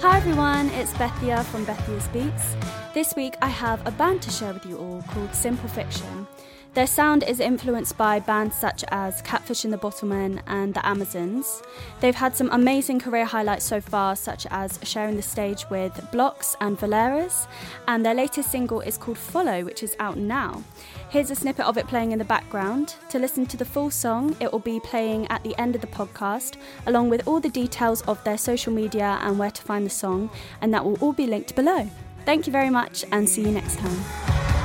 [0.00, 2.56] Hi everyone, it's Bethia from Bethia's Beats.
[2.94, 6.26] This week I have a band to share with you all called Simple Fiction.
[6.74, 11.60] Their sound is influenced by bands such as Catfish and the Bottlemen and the Amazons.
[12.00, 16.54] They've had some amazing career highlights so far, such as sharing the stage with Blocks
[16.60, 17.48] and Valeras,
[17.88, 20.62] and their latest single is called Follow, which is out now.
[21.08, 22.94] Here's a snippet of it playing in the background.
[23.08, 25.88] To listen to the full song, it will be playing at the end of the
[25.88, 29.90] podcast, along with all the details of their social media and where to find the
[29.90, 31.90] song, and that will all be linked below.
[32.24, 34.57] Thank you very much, and see you next time.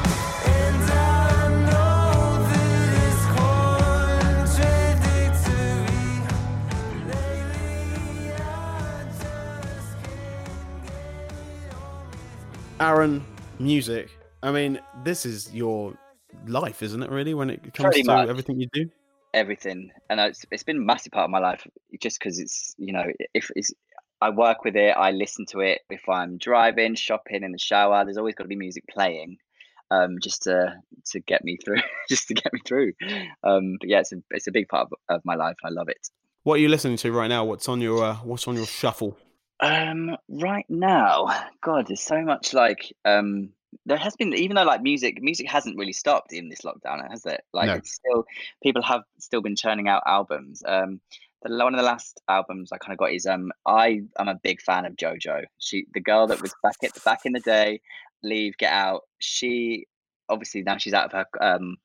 [12.84, 13.24] Aaron,
[13.60, 14.10] music.
[14.41, 15.98] I mean, this is your
[16.48, 17.10] life, isn't it?
[17.10, 18.30] Really, when it comes Pretty to much.
[18.30, 18.89] everything you do.
[19.34, 21.65] everything and it's, it's been a massive part of my life
[22.02, 23.72] just because it's you know if it's
[24.22, 28.04] i work with it i listen to it if i'm driving shopping in the shower
[28.06, 29.36] there's always got to be music playing
[29.89, 30.76] um just to
[31.12, 32.93] to get me through just to get me through
[33.43, 35.89] um but yeah it's a, it's a big part of, of my life i love
[35.89, 36.10] it
[36.43, 37.43] What are you listening to right now?
[37.46, 39.17] What's on your uh, What's on your shuffle?
[39.63, 41.28] Um right now
[41.62, 43.49] god there's so much like um
[43.86, 47.26] there has been even though like music music hasn't really stopped in this lockdown has
[47.26, 47.73] it like No.
[47.76, 48.26] it's still
[48.62, 50.99] people have still been churning out albums um
[51.43, 54.36] the, one of the last albums I kind of got is um I am a
[54.36, 55.43] big fan of JoJo.
[55.60, 57.82] She the girl that was back at back in the day,
[58.23, 59.02] Leave, Get Out.
[59.19, 59.88] She
[60.30, 61.76] obviously now she's out of her um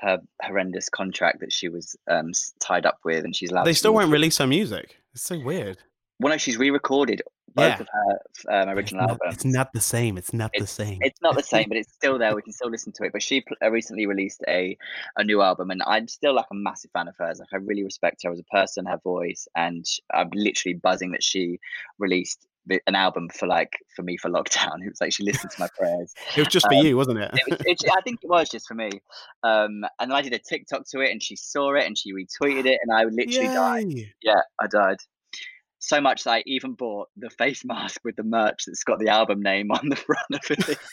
[0.00, 3.66] her horrendous contract that she was um s- tied up with, and she's allowed.
[3.66, 4.96] They to still won't release her music.
[5.12, 5.78] It's so weird.
[6.20, 7.22] Well, no, she's re-recorded
[7.54, 7.80] both Yeah.
[7.80, 9.34] of her um, It's original not, albums.
[9.34, 10.18] it's not the same.
[10.18, 10.98] It's not the same.
[11.02, 12.34] It's not the same, but it's still there.
[12.34, 13.12] We can still listen to it.
[13.12, 14.76] But she pl- uh, recently released a
[15.16, 17.38] a new album, and I'm still like a massive fan of hers.
[17.38, 21.22] Like I really respect her as a person, her voice, and I'm literally buzzing that
[21.22, 21.58] she
[21.98, 24.78] released the- an album for like for me for lockdown.
[24.84, 26.12] It was like she listened to my prayers.
[26.36, 27.30] It was just for um, you, wasn't it?
[27.34, 28.90] It was, it, I think it was just for me.
[29.44, 32.12] Um, and then I did a TikTok to it, and she saw it, and she
[32.12, 33.92] retweeted it, and I literally died.
[34.22, 34.98] Yeah, I died.
[35.86, 39.08] So much that I even bought the face mask with the merch that's got the
[39.08, 40.78] album name on the front of it.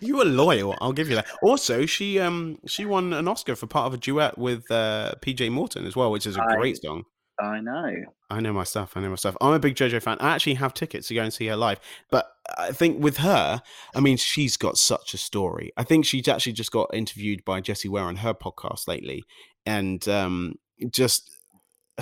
[0.00, 0.76] You were loyal.
[0.80, 1.26] I'll give you that.
[1.42, 5.50] Also, she um she won an Oscar for part of a duet with uh, PJ
[5.50, 7.04] Morton as well, which is a I- great song.
[7.40, 7.90] I know.
[8.28, 8.92] I know my stuff.
[8.94, 9.36] I know my stuff.
[9.40, 10.18] I'm a big JoJo fan.
[10.20, 11.80] I actually have tickets to go and see her live.
[12.10, 13.62] But I think with her,
[13.94, 15.72] I mean, she's got such a story.
[15.78, 19.24] I think she's actually just got interviewed by Jessie Ware on her podcast lately,
[19.64, 20.56] and um,
[20.90, 21.34] just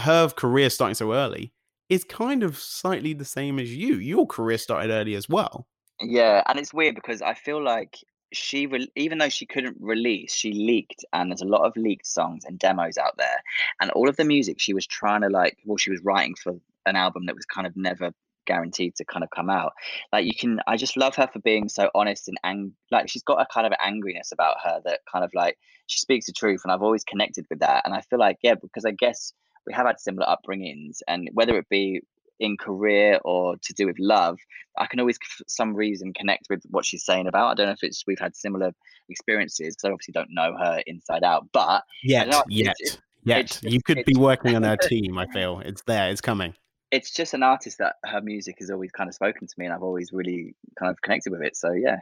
[0.00, 1.52] her career starting so early
[1.88, 3.96] is kind of slightly the same as you.
[3.96, 5.66] Your career started early as well.
[6.00, 7.96] Yeah, and it's weird because I feel like
[8.32, 12.06] she re- even though she couldn't release, she leaked, and there's a lot of leaked
[12.06, 13.42] songs and demos out there,
[13.80, 16.54] and all of the music she was trying to like, well, she was writing for
[16.86, 18.12] an album that was kind of never
[18.46, 19.72] guaranteed to kind of come out.
[20.12, 23.22] Like you can, I just love her for being so honest and ang- like she's
[23.22, 26.60] got a kind of angriness about her that kind of like she speaks the truth,
[26.64, 27.82] and I've always connected with that.
[27.84, 29.32] And I feel like yeah, because I guess
[29.68, 32.00] we have had similar upbringings, and whether it be
[32.40, 34.38] in career or to do with love,
[34.78, 37.50] I can always, for some reason, connect with what she's saying about.
[37.50, 38.72] I don't know if it's we've had similar
[39.08, 43.40] experiences because I obviously don't know her inside out, but yet, know, yet, it's, yet,
[43.40, 45.18] it's, you could be working on her team.
[45.18, 46.54] I feel it's there, it's coming.
[46.90, 49.74] It's just an artist that her music has always kind of spoken to me, and
[49.74, 51.54] I've always really kind of connected with it.
[51.56, 51.98] So yeah,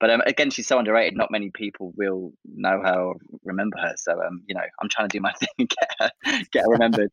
[0.00, 1.16] but um, again, she's so underrated.
[1.16, 3.92] Not many people will know her or remember her.
[3.96, 6.10] So um, you know, I'm trying to do my thing and get her,
[6.52, 7.10] get her remembered.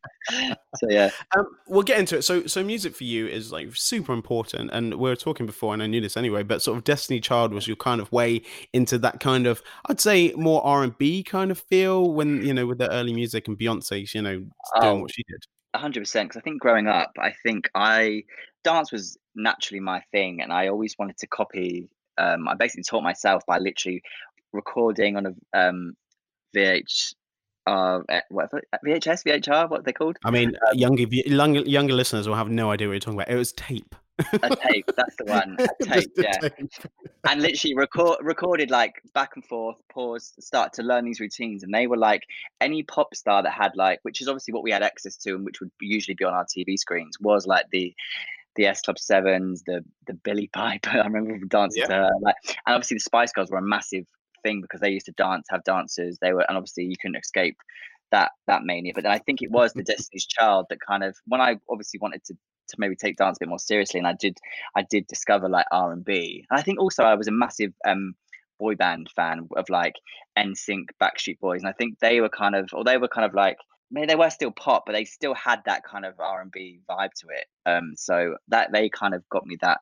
[0.76, 2.22] so yeah, um, we'll get into it.
[2.22, 5.82] So so music for you is like super important, and we were talking before, and
[5.82, 6.42] I knew this anyway.
[6.42, 10.00] But sort of Destiny Child was your kind of way into that kind of, I'd
[10.00, 13.48] say, more R and B kind of feel when you know with the early music
[13.48, 14.50] and Beyonce, you know, doing
[14.82, 14.94] oh.
[15.00, 16.28] what she did hundred percent.
[16.28, 18.24] Because I think growing up, I think I
[18.64, 23.02] dance was naturally my thing, and I always wanted to copy um, I basically taught
[23.02, 24.02] myself by literally
[24.52, 25.94] recording on a um,
[26.56, 27.14] VH,
[27.66, 30.16] uh, eh, whatever VHS, VHR, what they called.
[30.24, 33.30] I mean, um, younger, younger younger listeners will have no idea what you're talking about.
[33.30, 33.94] It was tape.
[34.42, 35.56] a tape, that's the one.
[35.60, 36.32] A tape, yeah.
[36.32, 36.70] Tape.
[37.28, 41.62] And literally record recorded like back and forth, pause, start to learn these routines.
[41.62, 42.24] And they were like
[42.60, 45.44] any pop star that had like, which is obviously what we had access to and
[45.44, 47.94] which would usually be on our TV screens, was like the
[48.58, 50.90] the S Club Sevens, the the Billie Piper.
[50.92, 51.88] I remember dancing yeah.
[51.88, 52.10] to her.
[52.20, 54.04] Like, and obviously the Spice Girls were a massive
[54.42, 56.18] thing because they used to dance, have dancers.
[56.20, 57.56] They were, and obviously you couldn't escape
[58.10, 58.92] that that mania.
[58.94, 62.00] But then I think it was the Destiny's Child that kind of when I obviously
[62.00, 64.36] wanted to to maybe take dance a bit more seriously, and I did
[64.76, 66.44] I did discover like R and B.
[66.50, 68.14] And I think also I was a massive um
[68.58, 69.94] boy band fan of like
[70.36, 73.32] NSYNC, Backstreet Boys, and I think they were kind of, or they were kind of
[73.32, 73.56] like
[73.90, 76.52] I mean, they were still pop, but they still had that kind of R and
[76.52, 77.46] B vibe to it.
[77.64, 79.80] Um, so that they kind of got me that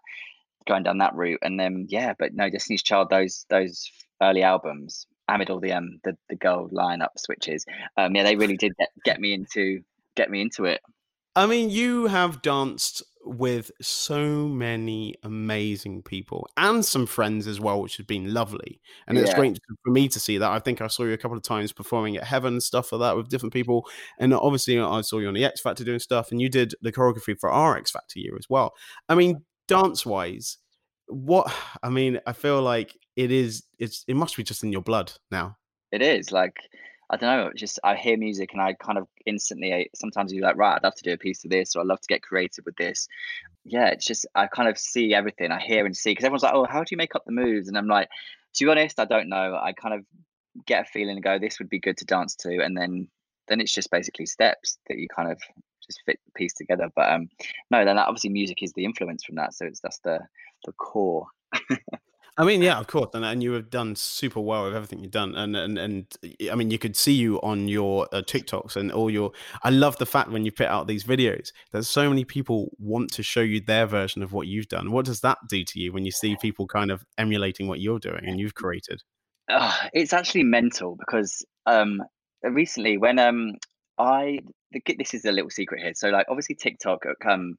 [0.66, 1.40] going down that route.
[1.42, 3.90] And then yeah, but no, Destiny's Child, those those
[4.22, 7.64] early albums, amid all the um the, the girl lineup switches,
[7.96, 9.82] um, yeah, they really did get, get me into
[10.14, 10.80] get me into it.
[11.34, 17.82] I mean, you have danced with so many amazing people and some friends as well,
[17.82, 18.80] which has been lovely.
[19.06, 19.24] And yeah.
[19.24, 20.50] it's great for me to see that.
[20.50, 23.16] I think I saw you a couple of times performing at Heaven, stuff like that
[23.16, 23.88] with different people.
[24.18, 26.92] And obviously, I saw you on the X Factor doing stuff, and you did the
[26.92, 28.72] choreography for our X Factor year as well.
[29.08, 30.58] I mean, dance wise,
[31.08, 33.64] what I mean, I feel like it is.
[33.78, 35.56] It's it must be just in your blood now.
[35.92, 36.56] It is like
[37.08, 40.56] I don't know, just I hear music and I kind of instantly sometimes you're like,
[40.56, 42.64] right, I'd love to do a piece of this or I'd love to get creative
[42.64, 43.06] with this.
[43.64, 45.52] Yeah, it's just I kind of see everything.
[45.52, 47.68] I hear and see because everyone's like, oh, how do you make up the moves?
[47.68, 48.08] And I'm like,
[48.54, 49.58] to be honest, I don't know.
[49.60, 50.04] I kind of
[50.66, 53.08] get a feeling and go, this would be good to dance to, and then
[53.48, 55.38] then it's just basically steps that you kind of
[55.84, 56.88] just fit the piece together.
[56.94, 57.28] But um,
[57.70, 60.20] no, then obviously music is the influence from that, so it's that's the
[60.64, 61.26] the core.
[62.38, 65.10] I mean, yeah, of course, and and you have done super well with everything you've
[65.10, 66.06] done, and and and
[66.50, 69.32] I mean, you could see you on your uh, TikToks and all your.
[69.62, 73.10] I love the fact when you put out these videos, there's so many people want
[73.12, 74.92] to show you their version of what you've done.
[74.92, 77.98] What does that do to you when you see people kind of emulating what you're
[77.98, 79.02] doing and you've created?
[79.94, 82.02] It's actually mental because um
[82.42, 83.54] recently when um
[83.96, 84.40] I
[84.98, 85.94] this is a little secret here.
[85.94, 87.54] So like obviously TikTok um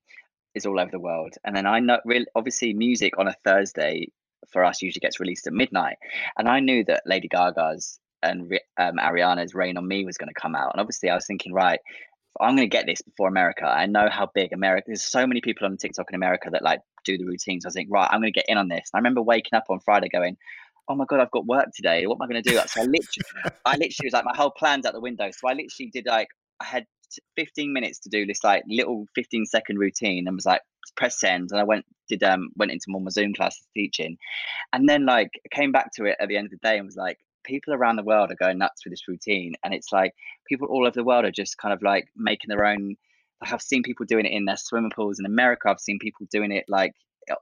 [0.53, 4.09] is all over the world, and then I know really obviously music on a Thursday
[4.51, 5.97] for us usually gets released at midnight.
[6.37, 10.39] And I knew that Lady Gaga's and um, Ariana's Rain on Me was going to
[10.39, 10.71] come out.
[10.73, 11.79] And obviously, I was thinking, right,
[12.39, 13.65] I'm going to get this before America.
[13.65, 14.85] I know how big America.
[14.87, 17.65] There's so many people on TikTok in America that like do the routines.
[17.65, 18.89] I was like, right, I'm going to get in on this.
[18.93, 20.37] And I remember waking up on Friday going,
[20.89, 22.05] oh my god, I've got work today.
[22.05, 22.57] What am I going to do?
[22.67, 25.29] So I literally, I literally was like, my whole plan's out the window.
[25.31, 26.27] So I literally did like,
[26.59, 26.85] I had
[27.35, 30.61] 15 minutes to do this like little 15 second routine and was like
[30.95, 34.17] press send and I went did um went into more my Zoom classes teaching
[34.73, 36.95] and then like came back to it at the end of the day and was
[36.95, 40.13] like people around the world are going nuts with this routine and it's like
[40.47, 42.95] people all over the world are just kind of like making their own
[43.41, 46.51] I've seen people doing it in their swimming pools in America I've seen people doing
[46.51, 46.93] it like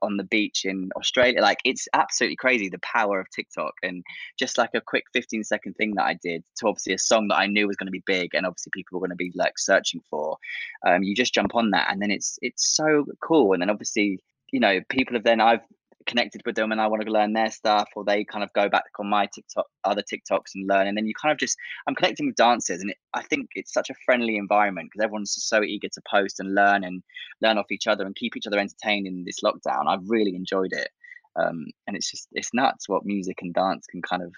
[0.02, 1.42] on the beach in Australia.
[1.42, 4.04] Like it's absolutely crazy the power of TikTok and
[4.38, 7.38] just like a quick 15 second thing that I did to obviously a song that
[7.38, 9.58] I knew was going to be big and obviously people were going to be like
[9.58, 10.38] searching for.
[10.86, 13.54] Um, you just jump on that and then it's it's so cool.
[13.54, 14.20] And then obviously,
[14.52, 15.62] you know, people have then I've
[16.08, 18.70] connected with them and I want to learn their stuff, or they kind of go
[18.70, 20.88] back on my TikTok, other TikToks and learn.
[20.88, 23.74] And then you kind of just, I'm connecting with dancers, and it, I think it's
[23.74, 27.02] such a friendly environment because everyone's just so eager to post and learn and
[27.42, 29.88] learn off each other and keep each other entertained in this lockdown.
[29.88, 30.90] I've really enjoyed it.
[31.36, 34.34] um, and it's just it's nuts what music and dance can kind of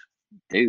[0.50, 0.68] do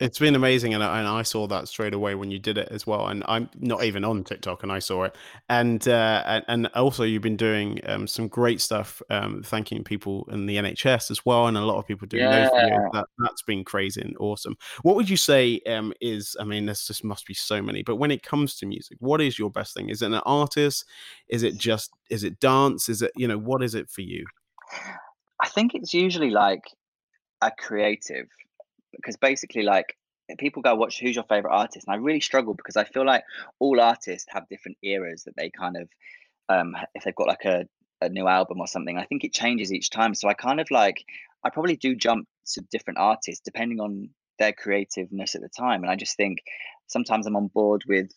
[0.00, 2.68] it's been amazing, and I, and I saw that straight away when you did it
[2.70, 3.08] as well.
[3.08, 5.16] And I'm not even on TikTok, and I saw it.
[5.48, 10.46] And uh, and also you've been doing um, some great stuff, um, thanking people in
[10.46, 12.44] the NHS as well, and a lot of people doing yeah.
[12.44, 12.92] those videos.
[12.92, 14.56] That that's been crazy and awesome.
[14.82, 16.36] What would you say um, is?
[16.40, 17.82] I mean, there's just must be so many.
[17.82, 19.90] But when it comes to music, what is your best thing?
[19.90, 20.84] Is it an artist?
[21.28, 21.90] Is it just?
[22.10, 22.88] Is it dance?
[22.88, 24.24] Is it you know what is it for you?
[25.40, 26.64] I think it's usually like
[27.40, 28.26] a creative
[28.94, 29.96] because basically like
[30.38, 31.86] people go watch who's your favorite artist?
[31.86, 33.24] And i really struggle because i feel like
[33.58, 35.88] all artists have different eras that they kind of
[36.48, 37.66] um if they've got like a,
[38.02, 40.14] a new album or something i think it changes each time.
[40.14, 41.04] So i kind of like
[41.44, 45.82] i probably do jump to different artists depending on their creativeness at the time.
[45.82, 46.38] And i just think
[46.86, 48.10] sometimes i'm on board with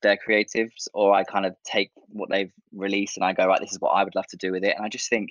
[0.00, 3.72] their creatives or i kind of take what they've released and i go right this
[3.72, 4.74] is what i would love to do with it.
[4.76, 5.30] And i just think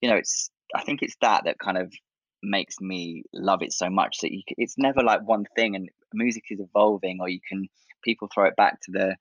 [0.00, 1.92] you know it's i think it's that that kind of
[2.42, 6.44] makes me love it so much that you, it's never like one thing and music
[6.50, 7.68] is evolving or you can
[8.02, 9.16] people throw it back to the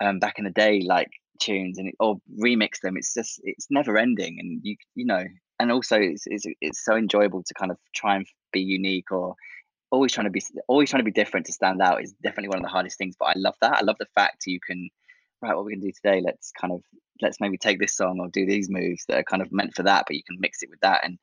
[0.00, 3.66] um, back in the day like tunes and it, or remix them it's just it's
[3.70, 5.24] never ending and you you know
[5.60, 9.34] and also it's, it's it's so enjoyable to kind of try and be unique or
[9.90, 12.58] always trying to be always trying to be different to stand out is definitely one
[12.58, 14.88] of the hardest things but i love that i love the fact you can
[15.42, 16.82] right what we're going to do today let's kind of
[17.20, 19.82] let's maybe take this song or do these moves that are kind of meant for
[19.82, 21.18] that but you can mix it with that and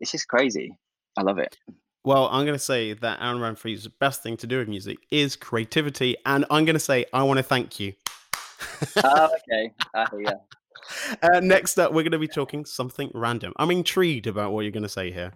[0.00, 0.76] it's just crazy.
[1.16, 1.56] I love it.
[2.04, 5.36] Well, I'm going to say that Aaron Renfree's best thing to do with music is
[5.36, 7.92] creativity, and I'm going to say I want to thank you.
[9.04, 9.72] oh, okay.
[9.94, 10.32] Uh, yeah.
[11.22, 13.52] Uh, next up, we're going to be talking something random.
[13.56, 15.32] I'm intrigued about what you're going to say here.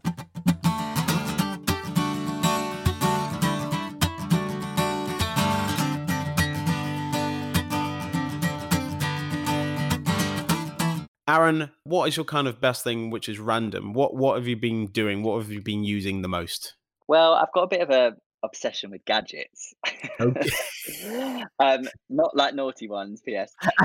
[11.33, 13.95] Aaron, what is your kind of best thing which is random?
[13.95, 15.23] What what have you been doing?
[15.23, 16.75] What have you been using the most?
[17.09, 19.73] Well, I've got a bit of a obsession with gadgets.
[20.21, 20.51] Okay.
[21.59, 23.55] um, not like naughty ones, P.S.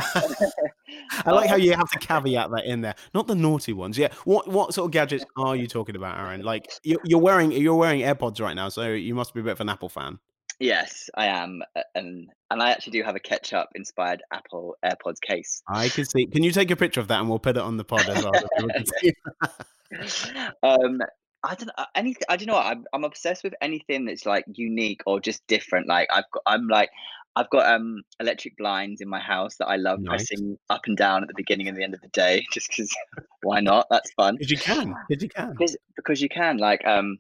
[1.26, 2.96] I like how you have to caveat that in there.
[3.14, 3.98] Not the naughty ones.
[3.98, 4.10] Yeah.
[4.26, 6.42] What what sort of gadgets are you talking about, Aaron?
[6.42, 9.62] Like you're wearing you're wearing AirPods right now, so you must be a bit of
[9.62, 10.20] an Apple fan.
[10.60, 11.62] Yes, I am,
[11.94, 15.62] and and I actually do have a ketchup inspired Apple AirPods case.
[15.68, 16.26] I can see.
[16.26, 18.24] Can you take a picture of that and we'll put it on the pod as
[18.24, 18.34] well?
[20.64, 21.00] um,
[21.44, 22.24] I don't know anything.
[22.28, 22.56] I don't know.
[22.56, 25.88] What, I'm I'm obsessed with anything that's like unique or just different.
[25.88, 26.90] Like I've got, I'm like,
[27.36, 30.28] I've got um electric blinds in my house that I love nice.
[30.28, 32.92] pressing up and down at the beginning and the end of the day, just because.
[33.44, 33.86] why not?
[33.92, 34.36] That's fun.
[34.36, 34.96] Because you can.
[35.08, 35.52] Because you can.
[35.52, 36.58] Because, because you can.
[36.58, 37.20] Like um,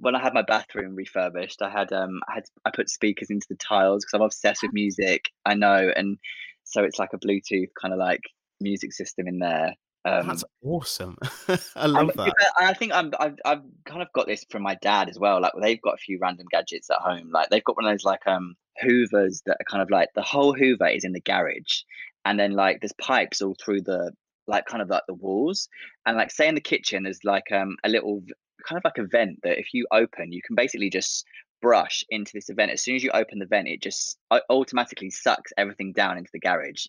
[0.00, 3.46] when I had my bathroom refurbished, I had um I had I put speakers into
[3.48, 5.26] the tiles because I'm obsessed with music.
[5.44, 6.18] I know, and
[6.64, 8.22] so it's like a Bluetooth kind of like
[8.60, 9.74] music system in there.
[10.04, 11.18] Um, That's awesome.
[11.76, 12.34] I love that.
[12.56, 15.40] I think I'm I've I've kind of got this from my dad as well.
[15.40, 17.30] Like they've got a few random gadgets at home.
[17.32, 20.22] Like they've got one of those like um Hoovers that are kind of like the
[20.22, 21.82] whole Hoover is in the garage,
[22.24, 24.12] and then like there's pipes all through the
[24.46, 25.68] like kind of like the walls
[26.06, 28.22] and like say in the kitchen there's like um a little
[28.66, 31.24] kind of like a vent that if you open, you can basically just
[31.60, 32.70] brush into this event.
[32.70, 36.30] As soon as you open the vent, it just uh, automatically sucks everything down into
[36.32, 36.86] the garage.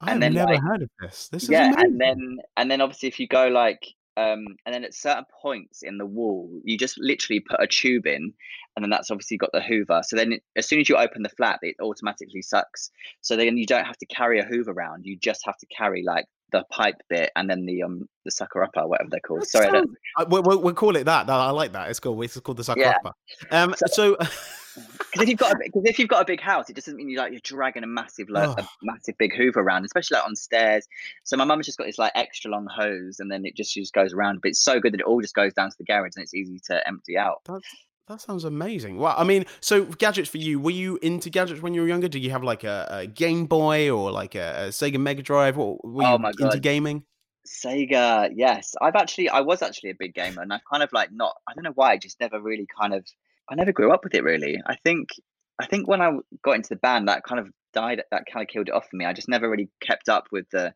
[0.00, 1.28] I've then, never like, heard of this.
[1.28, 1.84] This is yeah, amazing.
[1.84, 3.86] and then and then obviously if you go like
[4.20, 8.06] um, and then at certain points in the wall, you just literally put a tube
[8.06, 8.32] in,
[8.76, 10.02] and then that's obviously got the Hoover.
[10.04, 12.90] So then, it, as soon as you open the flap, it automatically sucks.
[13.20, 15.06] So then you don't have to carry a Hoover around.
[15.06, 18.62] You just have to carry like the pipe bit and then the um the sucker
[18.62, 19.46] upper, whatever they're called.
[19.46, 19.84] Sorry, so,
[20.18, 21.30] uh, we'll, we'll, call it that.
[21.30, 21.90] I like that.
[21.90, 22.20] It's cool.
[22.22, 22.96] It's called the sucker yeah.
[23.04, 23.12] upper.
[23.50, 24.16] Um, so.
[24.18, 24.18] so
[24.74, 27.18] because if you've got because if you've got a big house, it doesn't mean you
[27.18, 28.62] like you're dragging a massive like, oh.
[28.62, 30.86] a massive big Hoover around, especially like on stairs.
[31.24, 33.92] So my mum's just got this like extra long hose, and then it just just
[33.92, 34.40] goes around.
[34.42, 36.34] But it's so good that it all just goes down to the garage, and it's
[36.34, 37.40] easy to empty out.
[37.46, 37.66] That's
[38.10, 38.98] that sounds amazing.
[38.98, 40.58] Well, I mean, so gadgets for you.
[40.58, 42.08] Were you into gadgets when you were younger?
[42.08, 45.58] Did you have like a, a Game Boy or like a, a Sega Mega Drive?
[45.58, 46.46] Or were oh you my God.
[46.46, 47.04] into gaming?
[47.46, 48.74] Sega, yes.
[48.80, 51.36] I've actually, I was actually a big gamer, and I've kind of like not.
[51.48, 51.92] I don't know why.
[51.92, 53.06] I just never really kind of.
[53.50, 54.60] I never grew up with it really.
[54.64, 55.10] I think.
[55.60, 58.02] I think when I got into the band, that kind of died.
[58.10, 59.04] That kind of killed it off for me.
[59.04, 60.72] I just never really kept up with the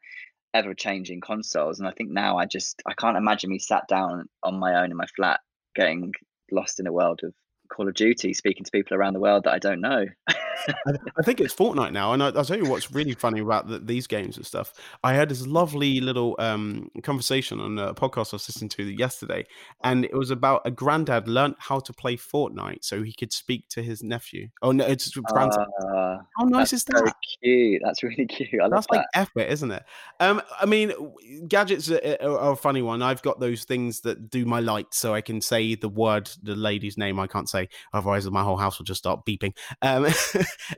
[0.52, 4.28] ever changing consoles, and I think now I just I can't imagine me sat down
[4.42, 5.40] on my own in my flat
[5.74, 6.12] getting
[6.52, 7.34] lost in a world of
[7.68, 10.06] Call of Duty, speaking to people around the world that I don't know.
[11.18, 13.78] I, think it's Fortnite now, and I, will tell you what's really funny about the,
[13.78, 14.72] these games and stuff.
[15.02, 19.46] I had this lovely little um, conversation on a podcast I was listening to yesterday,
[19.82, 23.68] and it was about a granddad learned how to play Fortnite so he could speak
[23.70, 24.48] to his nephew.
[24.62, 25.66] Oh no, it's grandson.
[25.82, 27.14] Uh, how nice is that?
[27.42, 27.82] Cute.
[27.84, 28.62] That's really cute.
[28.62, 29.20] I that's like that.
[29.20, 29.84] effort, isn't it?
[30.20, 30.92] Um, I mean,
[31.48, 33.02] gadgets are, are, a funny one.
[33.02, 36.56] I've got those things that do my lights, so I can say the word, the
[36.56, 37.18] lady's name.
[37.18, 39.56] I can't say, otherwise my whole house will just start beeping.
[39.82, 40.06] Um,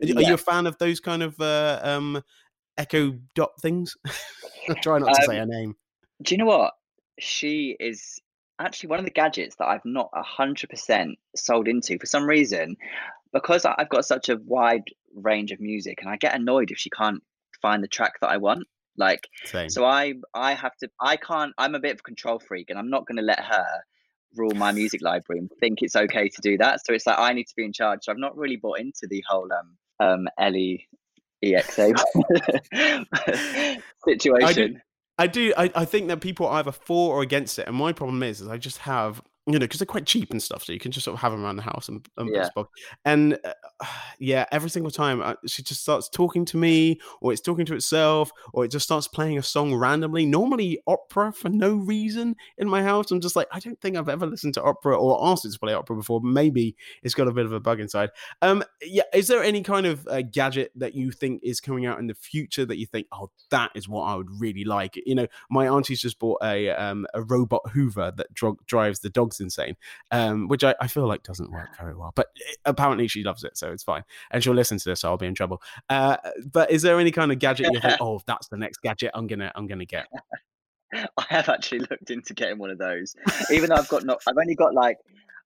[0.02, 0.16] yeah.
[0.16, 2.22] Are you a fan of those kind of uh, um,
[2.76, 3.96] Echo Dot things?
[4.82, 5.76] Try not to um, say her name.
[6.22, 6.74] Do you know what?
[7.18, 8.20] She is
[8.58, 12.76] actually one of the gadgets that I've not hundred percent sold into for some reason,
[13.32, 16.90] because I've got such a wide range of music, and I get annoyed if she
[16.90, 17.22] can't
[17.62, 18.66] find the track that I want.
[18.98, 19.68] Like, Same.
[19.68, 21.52] so I I have to I can't.
[21.58, 23.66] I'm a bit of a control freak, and I'm not going to let her
[24.34, 26.84] rule my music library and think it's okay to do that.
[26.84, 28.00] So it's like I need to be in charge.
[28.02, 30.88] So I've not really bought into the whole um um Ellie
[31.44, 31.94] EXA
[34.04, 34.82] situation.
[35.18, 35.54] I do.
[35.56, 38.40] I, I think that people are either for or against it, and my problem is,
[38.40, 40.90] is I just have you know, because they're quite cheap and stuff, so you can
[40.90, 42.48] just sort of have them around the house and, and yeah.
[43.04, 43.52] And uh,
[44.18, 47.74] yeah, every single time uh, she just starts talking to me, or it's talking to
[47.74, 50.26] itself, or it just starts playing a song randomly.
[50.26, 53.12] Normally, opera for no reason in my house.
[53.12, 55.58] I'm just like, I don't think I've ever listened to opera or asked it to
[55.60, 56.20] play opera before.
[56.20, 58.10] Maybe it's got a bit of a bug inside.
[58.42, 62.00] Um, yeah, is there any kind of uh, gadget that you think is coming out
[62.00, 65.00] in the future that you think, oh, that is what I would really like?
[65.06, 69.10] You know, my auntie's just bought a um, a robot Hoover that dro- drives the
[69.10, 69.76] dogs insane,
[70.10, 72.12] um, which I, I, feel like doesn't work very well.
[72.14, 74.04] But it, apparently she loves it, so it's fine.
[74.30, 75.62] And she'll listen to this, so I'll be in trouble.
[75.88, 76.16] Uh,
[76.50, 79.26] but is there any kind of gadget you think, oh, that's the next gadget I'm
[79.26, 80.06] gonna I'm gonna get?
[80.92, 83.16] I have actually looked into getting one of those,
[83.50, 84.20] even though I've got not.
[84.26, 84.98] I've only got like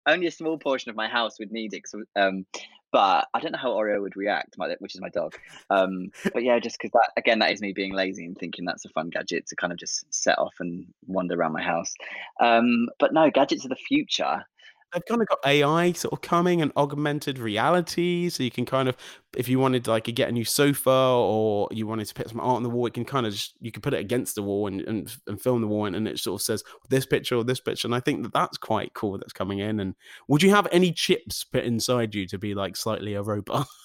[0.06, 1.84] only a small portion of my house would need it.
[2.16, 2.46] Um,
[2.92, 5.34] but I don't know how Oreo would react, my, which is my dog.
[5.70, 8.84] Um, but yeah, just because that again, that is me being lazy and thinking that's
[8.84, 11.94] a fun gadget to kind of just set off and wander around my house.
[12.40, 14.44] Um, but no, gadgets of the future
[14.92, 18.28] they've kind of got AI sort of coming and augmented reality.
[18.28, 18.96] So you can kind of,
[19.36, 22.56] if you wanted like get a new sofa or you wanted to put some art
[22.56, 24.66] on the wall, it can kind of just, you can put it against the wall
[24.66, 27.44] and, and, and film the wall and, and it sort of says this picture or
[27.44, 27.86] this picture.
[27.86, 29.80] And I think that that's quite cool that's coming in.
[29.80, 29.94] And
[30.28, 33.66] would you have any chips put inside you to be like slightly a robot?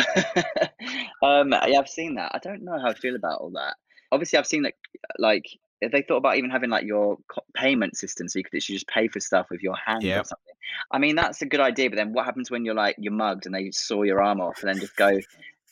[1.22, 2.32] um, yeah, I've seen that.
[2.34, 3.76] I don't know how I feel about all that.
[4.12, 4.74] Obviously, I've seen that
[5.20, 5.46] like
[5.82, 7.18] if they thought about even having like your
[7.54, 10.56] payment system so you could literally just pay for stuff with your hand or something.
[10.92, 13.46] I mean that's a good idea but then what happens when you're like you're mugged
[13.46, 15.20] and they saw your arm off and then just go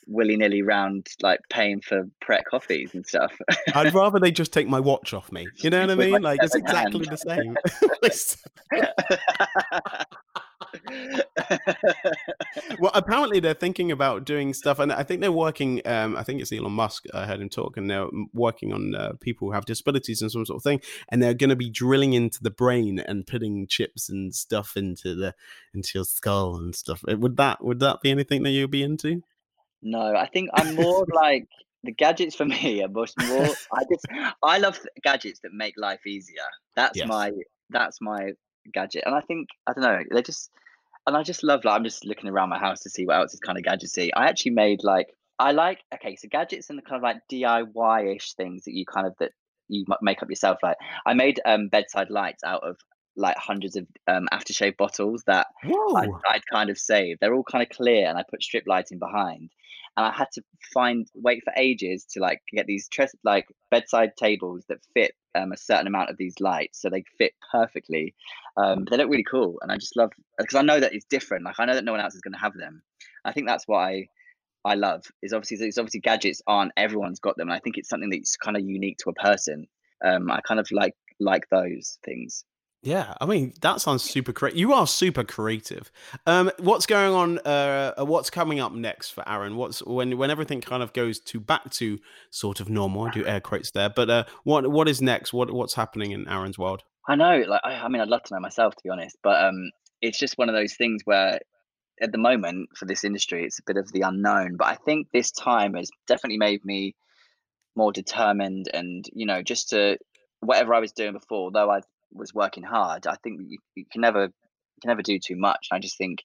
[0.07, 3.37] willy-nilly round like paying for pret coffees and stuff?
[3.75, 5.47] I'd rather they just take my watch off me.
[5.57, 6.21] You know what i mean?
[6.21, 7.17] Like it's exactly hand.
[7.17, 7.55] the same
[12.79, 15.81] well, apparently they're thinking about doing stuff, and I think they're working.
[15.85, 17.05] Um, I think it's Elon Musk.
[17.13, 20.45] I heard him talk, and they're working on uh, people who have disabilities and some
[20.45, 24.09] sort of thing, and they're going to be drilling into the brain and putting chips
[24.09, 25.35] and stuff into the
[25.73, 27.03] into your skull and stuff.
[27.09, 29.21] Uh, would that would that be anything that you'd be into?
[29.81, 31.47] No, I think I'm more like
[31.83, 33.47] the gadgets for me are much more.
[33.73, 34.05] I just
[34.43, 36.43] I love gadgets that make life easier.
[36.75, 37.07] That's yes.
[37.07, 37.31] my
[37.69, 38.31] that's my
[38.73, 39.03] gadget.
[39.05, 40.51] And I think I don't know, they just
[41.07, 43.33] and I just love like I'm just looking around my house to see what else
[43.33, 44.09] is kind of gadgety.
[44.15, 45.07] I actually made like
[45.39, 48.85] I like okay, so gadgets and the kind of like DIY ish things that you
[48.85, 49.31] kind of that
[49.67, 50.59] you make up yourself.
[50.61, 52.77] Like I made um bedside lights out of
[53.19, 57.19] like hundreds of um, aftershave bottles that I'd, I'd, kind of saved.
[57.19, 59.49] They're all kind of clear, and I put strip lighting behind.
[59.97, 60.43] And I had to
[60.73, 65.51] find wait for ages to like get these tres- like bedside tables that fit um,
[65.51, 68.15] a certain amount of these lights, so they fit perfectly.
[68.57, 71.45] Um, they look really cool, and I just love because I know that it's different.
[71.45, 72.81] Like I know that no one else is going to have them.
[73.25, 73.91] I think that's why.
[73.91, 74.07] I
[74.65, 77.89] I love is obviously it's obviously gadgets aren't everyone's got them, and I think it's
[77.89, 79.67] something that's kind of unique to a person.
[80.03, 82.43] Um, I kind of like like those things.
[82.81, 84.57] Yeah, I mean that sounds super creative.
[84.57, 85.91] You are super creative.
[86.25, 87.39] Um, what's going on?
[87.39, 89.57] Uh, what's coming up next for Aaron?
[89.57, 91.99] What's when when everything kind of goes to back to
[92.29, 93.03] sort of normal?
[93.03, 95.33] I do air quotes there, but uh, what what is next?
[95.33, 96.83] What what's happening in Aaron's world?
[97.07, 99.43] I know, like I, I mean, I'd love to know myself to be honest, but
[99.43, 99.71] um,
[100.01, 101.39] it's just one of those things where
[102.01, 104.55] at the moment for this industry, it's a bit of the unknown.
[104.55, 106.95] But I think this time has definitely made me
[107.75, 109.97] more determined, and you know, just to
[110.39, 111.81] whatever I was doing before, though I
[112.11, 115.67] was working hard, I think you, you can never you can never do too much.
[115.71, 116.23] And I just think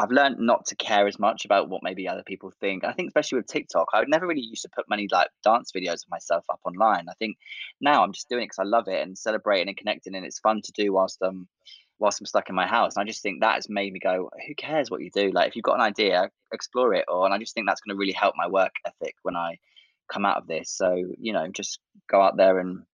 [0.00, 2.84] I've learned not to care as much about what maybe other people think.
[2.84, 5.72] I think especially with TikTok, I would never really used to put many like dance
[5.72, 7.06] videos of myself up online.
[7.08, 7.36] I think
[7.80, 10.38] now I'm just doing it because I love it and celebrating and connecting, and it's
[10.38, 11.48] fun to do whilst I'm
[11.98, 12.94] whilst I'm stuck in my house.
[12.94, 15.32] And I just think that has made me go, who cares what you do?
[15.32, 17.04] Like if you've got an idea, explore it.
[17.08, 19.58] Or and I just think that's going to really help my work ethic when I
[20.08, 20.70] come out of this.
[20.70, 22.84] So you know, just go out there and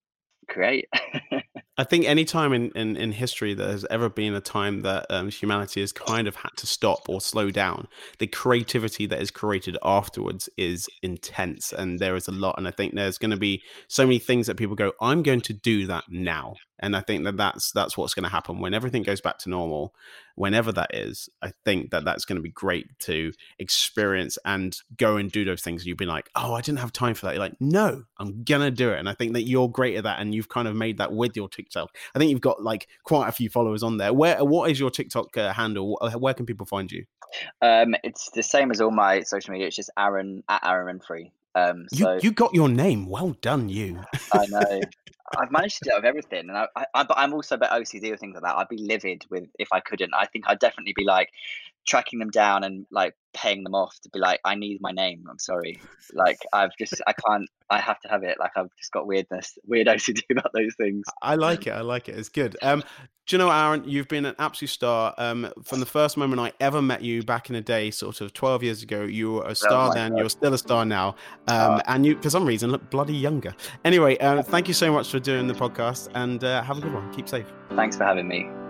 [0.48, 0.88] create.
[1.76, 5.06] I think any time in, in, in history there has ever been a time that
[5.10, 9.32] um, humanity has kind of had to stop or slow down, the creativity that is
[9.32, 12.54] created afterwards is intense, and there is a lot.
[12.58, 15.40] And I think there's going to be so many things that people go, "I'm going
[15.42, 18.74] to do that now," and I think that that's that's what's going to happen when
[18.74, 19.94] everything goes back to normal,
[20.34, 21.28] whenever that is.
[21.42, 25.62] I think that that's going to be great to experience and go and do those
[25.62, 25.86] things.
[25.86, 28.70] You've been like, "Oh, I didn't have time for that." You're like, "No, I'm gonna
[28.70, 30.98] do it," and I think that you're great at that, and you've kind of made
[30.98, 31.96] that with your TikTok.
[32.14, 34.12] I think you've got like quite a few followers on there.
[34.12, 35.98] Where what is your TikTok uh, handle?
[36.18, 37.04] Where can people find you?
[37.62, 39.66] Um, it's the same as all my social media.
[39.66, 41.30] It's just Aaron at Aaron Renfree.
[41.54, 43.06] Um, so, you you got your name.
[43.06, 44.02] Well done, you.
[44.32, 44.80] I know.
[45.38, 47.70] I've managed to do it with everything, and I, I, but I'm also a bit
[47.70, 48.56] OCD with things like that.
[48.56, 50.12] I'd be livid with if I couldn't.
[50.14, 51.30] I think I'd definitely be like
[51.86, 55.24] tracking them down and like paying them off to be like, I need my name.
[55.28, 55.80] I'm sorry.
[56.12, 57.48] Like I've just I can't.
[57.70, 58.38] I have to have it.
[58.38, 61.04] Like I've just got weirdness, weird OCD about those things.
[61.22, 61.70] I like it.
[61.70, 62.18] I like it.
[62.18, 62.56] It's good.
[62.62, 62.82] Um,
[63.26, 63.84] do you know, Aaron?
[63.86, 65.14] You've been an absolute star.
[65.16, 68.34] Um, from the first moment I ever met you back in the day, sort of
[68.34, 70.12] 12 years ago, you were a oh star oh then.
[70.12, 70.18] God.
[70.18, 71.16] You're still a star now.
[71.48, 71.80] Um, oh.
[71.86, 73.54] and you, for some reason, look bloody younger.
[73.84, 76.92] Anyway, um, thank you so much for doing the podcast, and uh, have a good
[76.92, 77.12] one.
[77.14, 77.46] Keep safe.
[77.70, 78.63] Thanks for having me.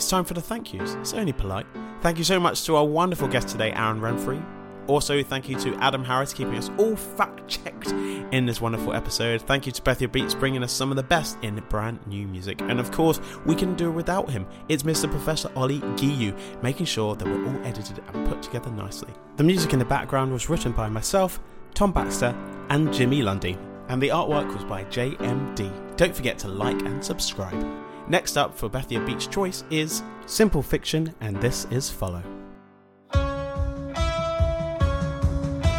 [0.00, 0.94] It's time for the thank yous.
[0.94, 1.66] It's only polite.
[2.00, 4.42] Thank you so much to our wonderful guest today, Aaron Renfree.
[4.86, 7.88] Also, thank you to Adam Harris keeping us all fact checked
[8.32, 9.42] in this wonderful episode.
[9.42, 12.62] Thank you to Bethia Beats bringing us some of the best in brand new music.
[12.62, 14.46] And of course, we can do without him.
[14.70, 15.10] It's Mr.
[15.10, 19.12] Professor Ollie Giyu making sure that we're all edited and put together nicely.
[19.36, 21.40] The music in the background was written by myself,
[21.74, 22.34] Tom Baxter,
[22.70, 23.58] and Jimmy Lundy.
[23.88, 25.98] And the artwork was by JMD.
[25.98, 27.89] Don't forget to like and subscribe.
[28.10, 32.24] Next up for Bethia Beats Choice is Simple Fiction, and this is Follow.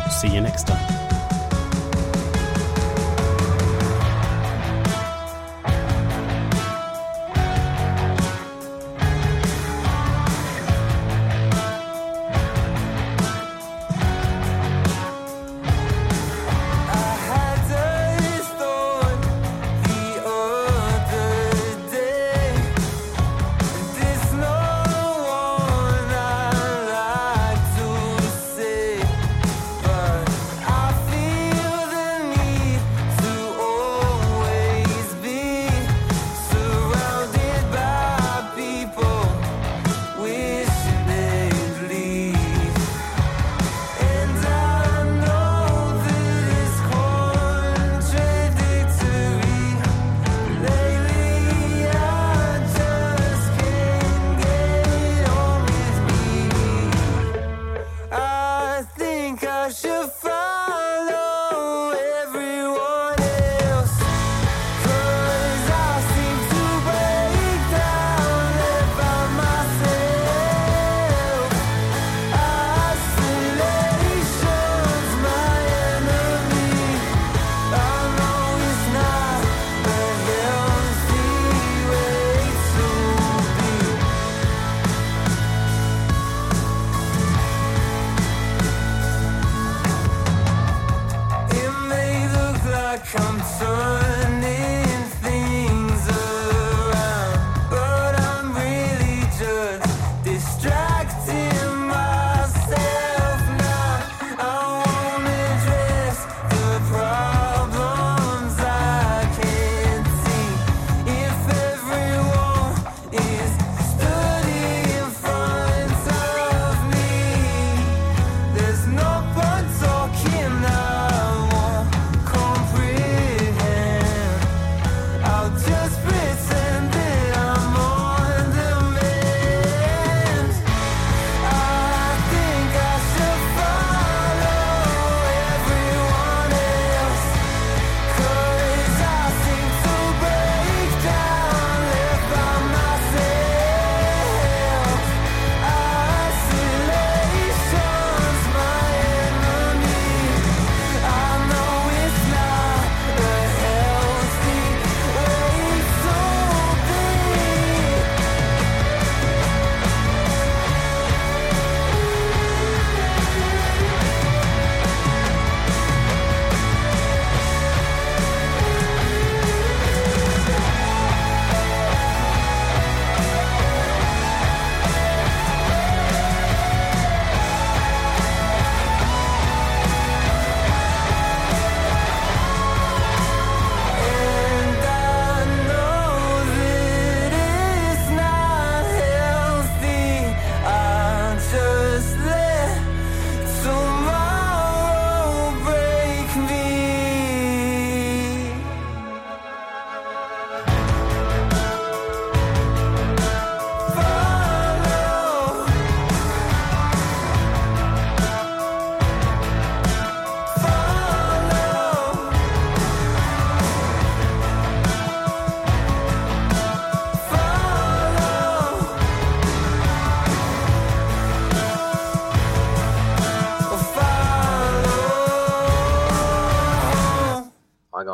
[0.10, 1.01] See you next time.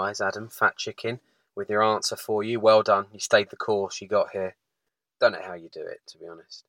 [0.08, 0.22] Guys.
[0.22, 1.20] Adam, Fat Chicken,
[1.56, 2.60] with your answer for you.
[2.60, 3.08] Well done.
[3.12, 4.02] You stayed the course.
[4.02, 4.56] You got here.
[5.20, 6.64] Don't know how you do it, to be honest.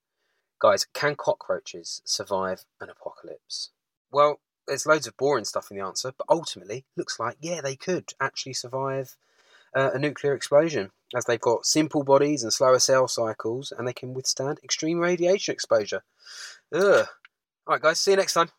[0.59, 3.71] Guys, can cockroaches survive an apocalypse?
[4.11, 7.77] Well, there's loads of boring stuff in the answer, but ultimately, looks like, yeah, they
[7.77, 9.17] could actually survive
[9.75, 13.93] uh, a nuclear explosion, as they've got simple bodies and slower cell cycles, and they
[13.93, 16.03] can withstand extreme radiation exposure.
[16.75, 17.07] Ugh.
[17.67, 18.51] All right, guys, see you next time.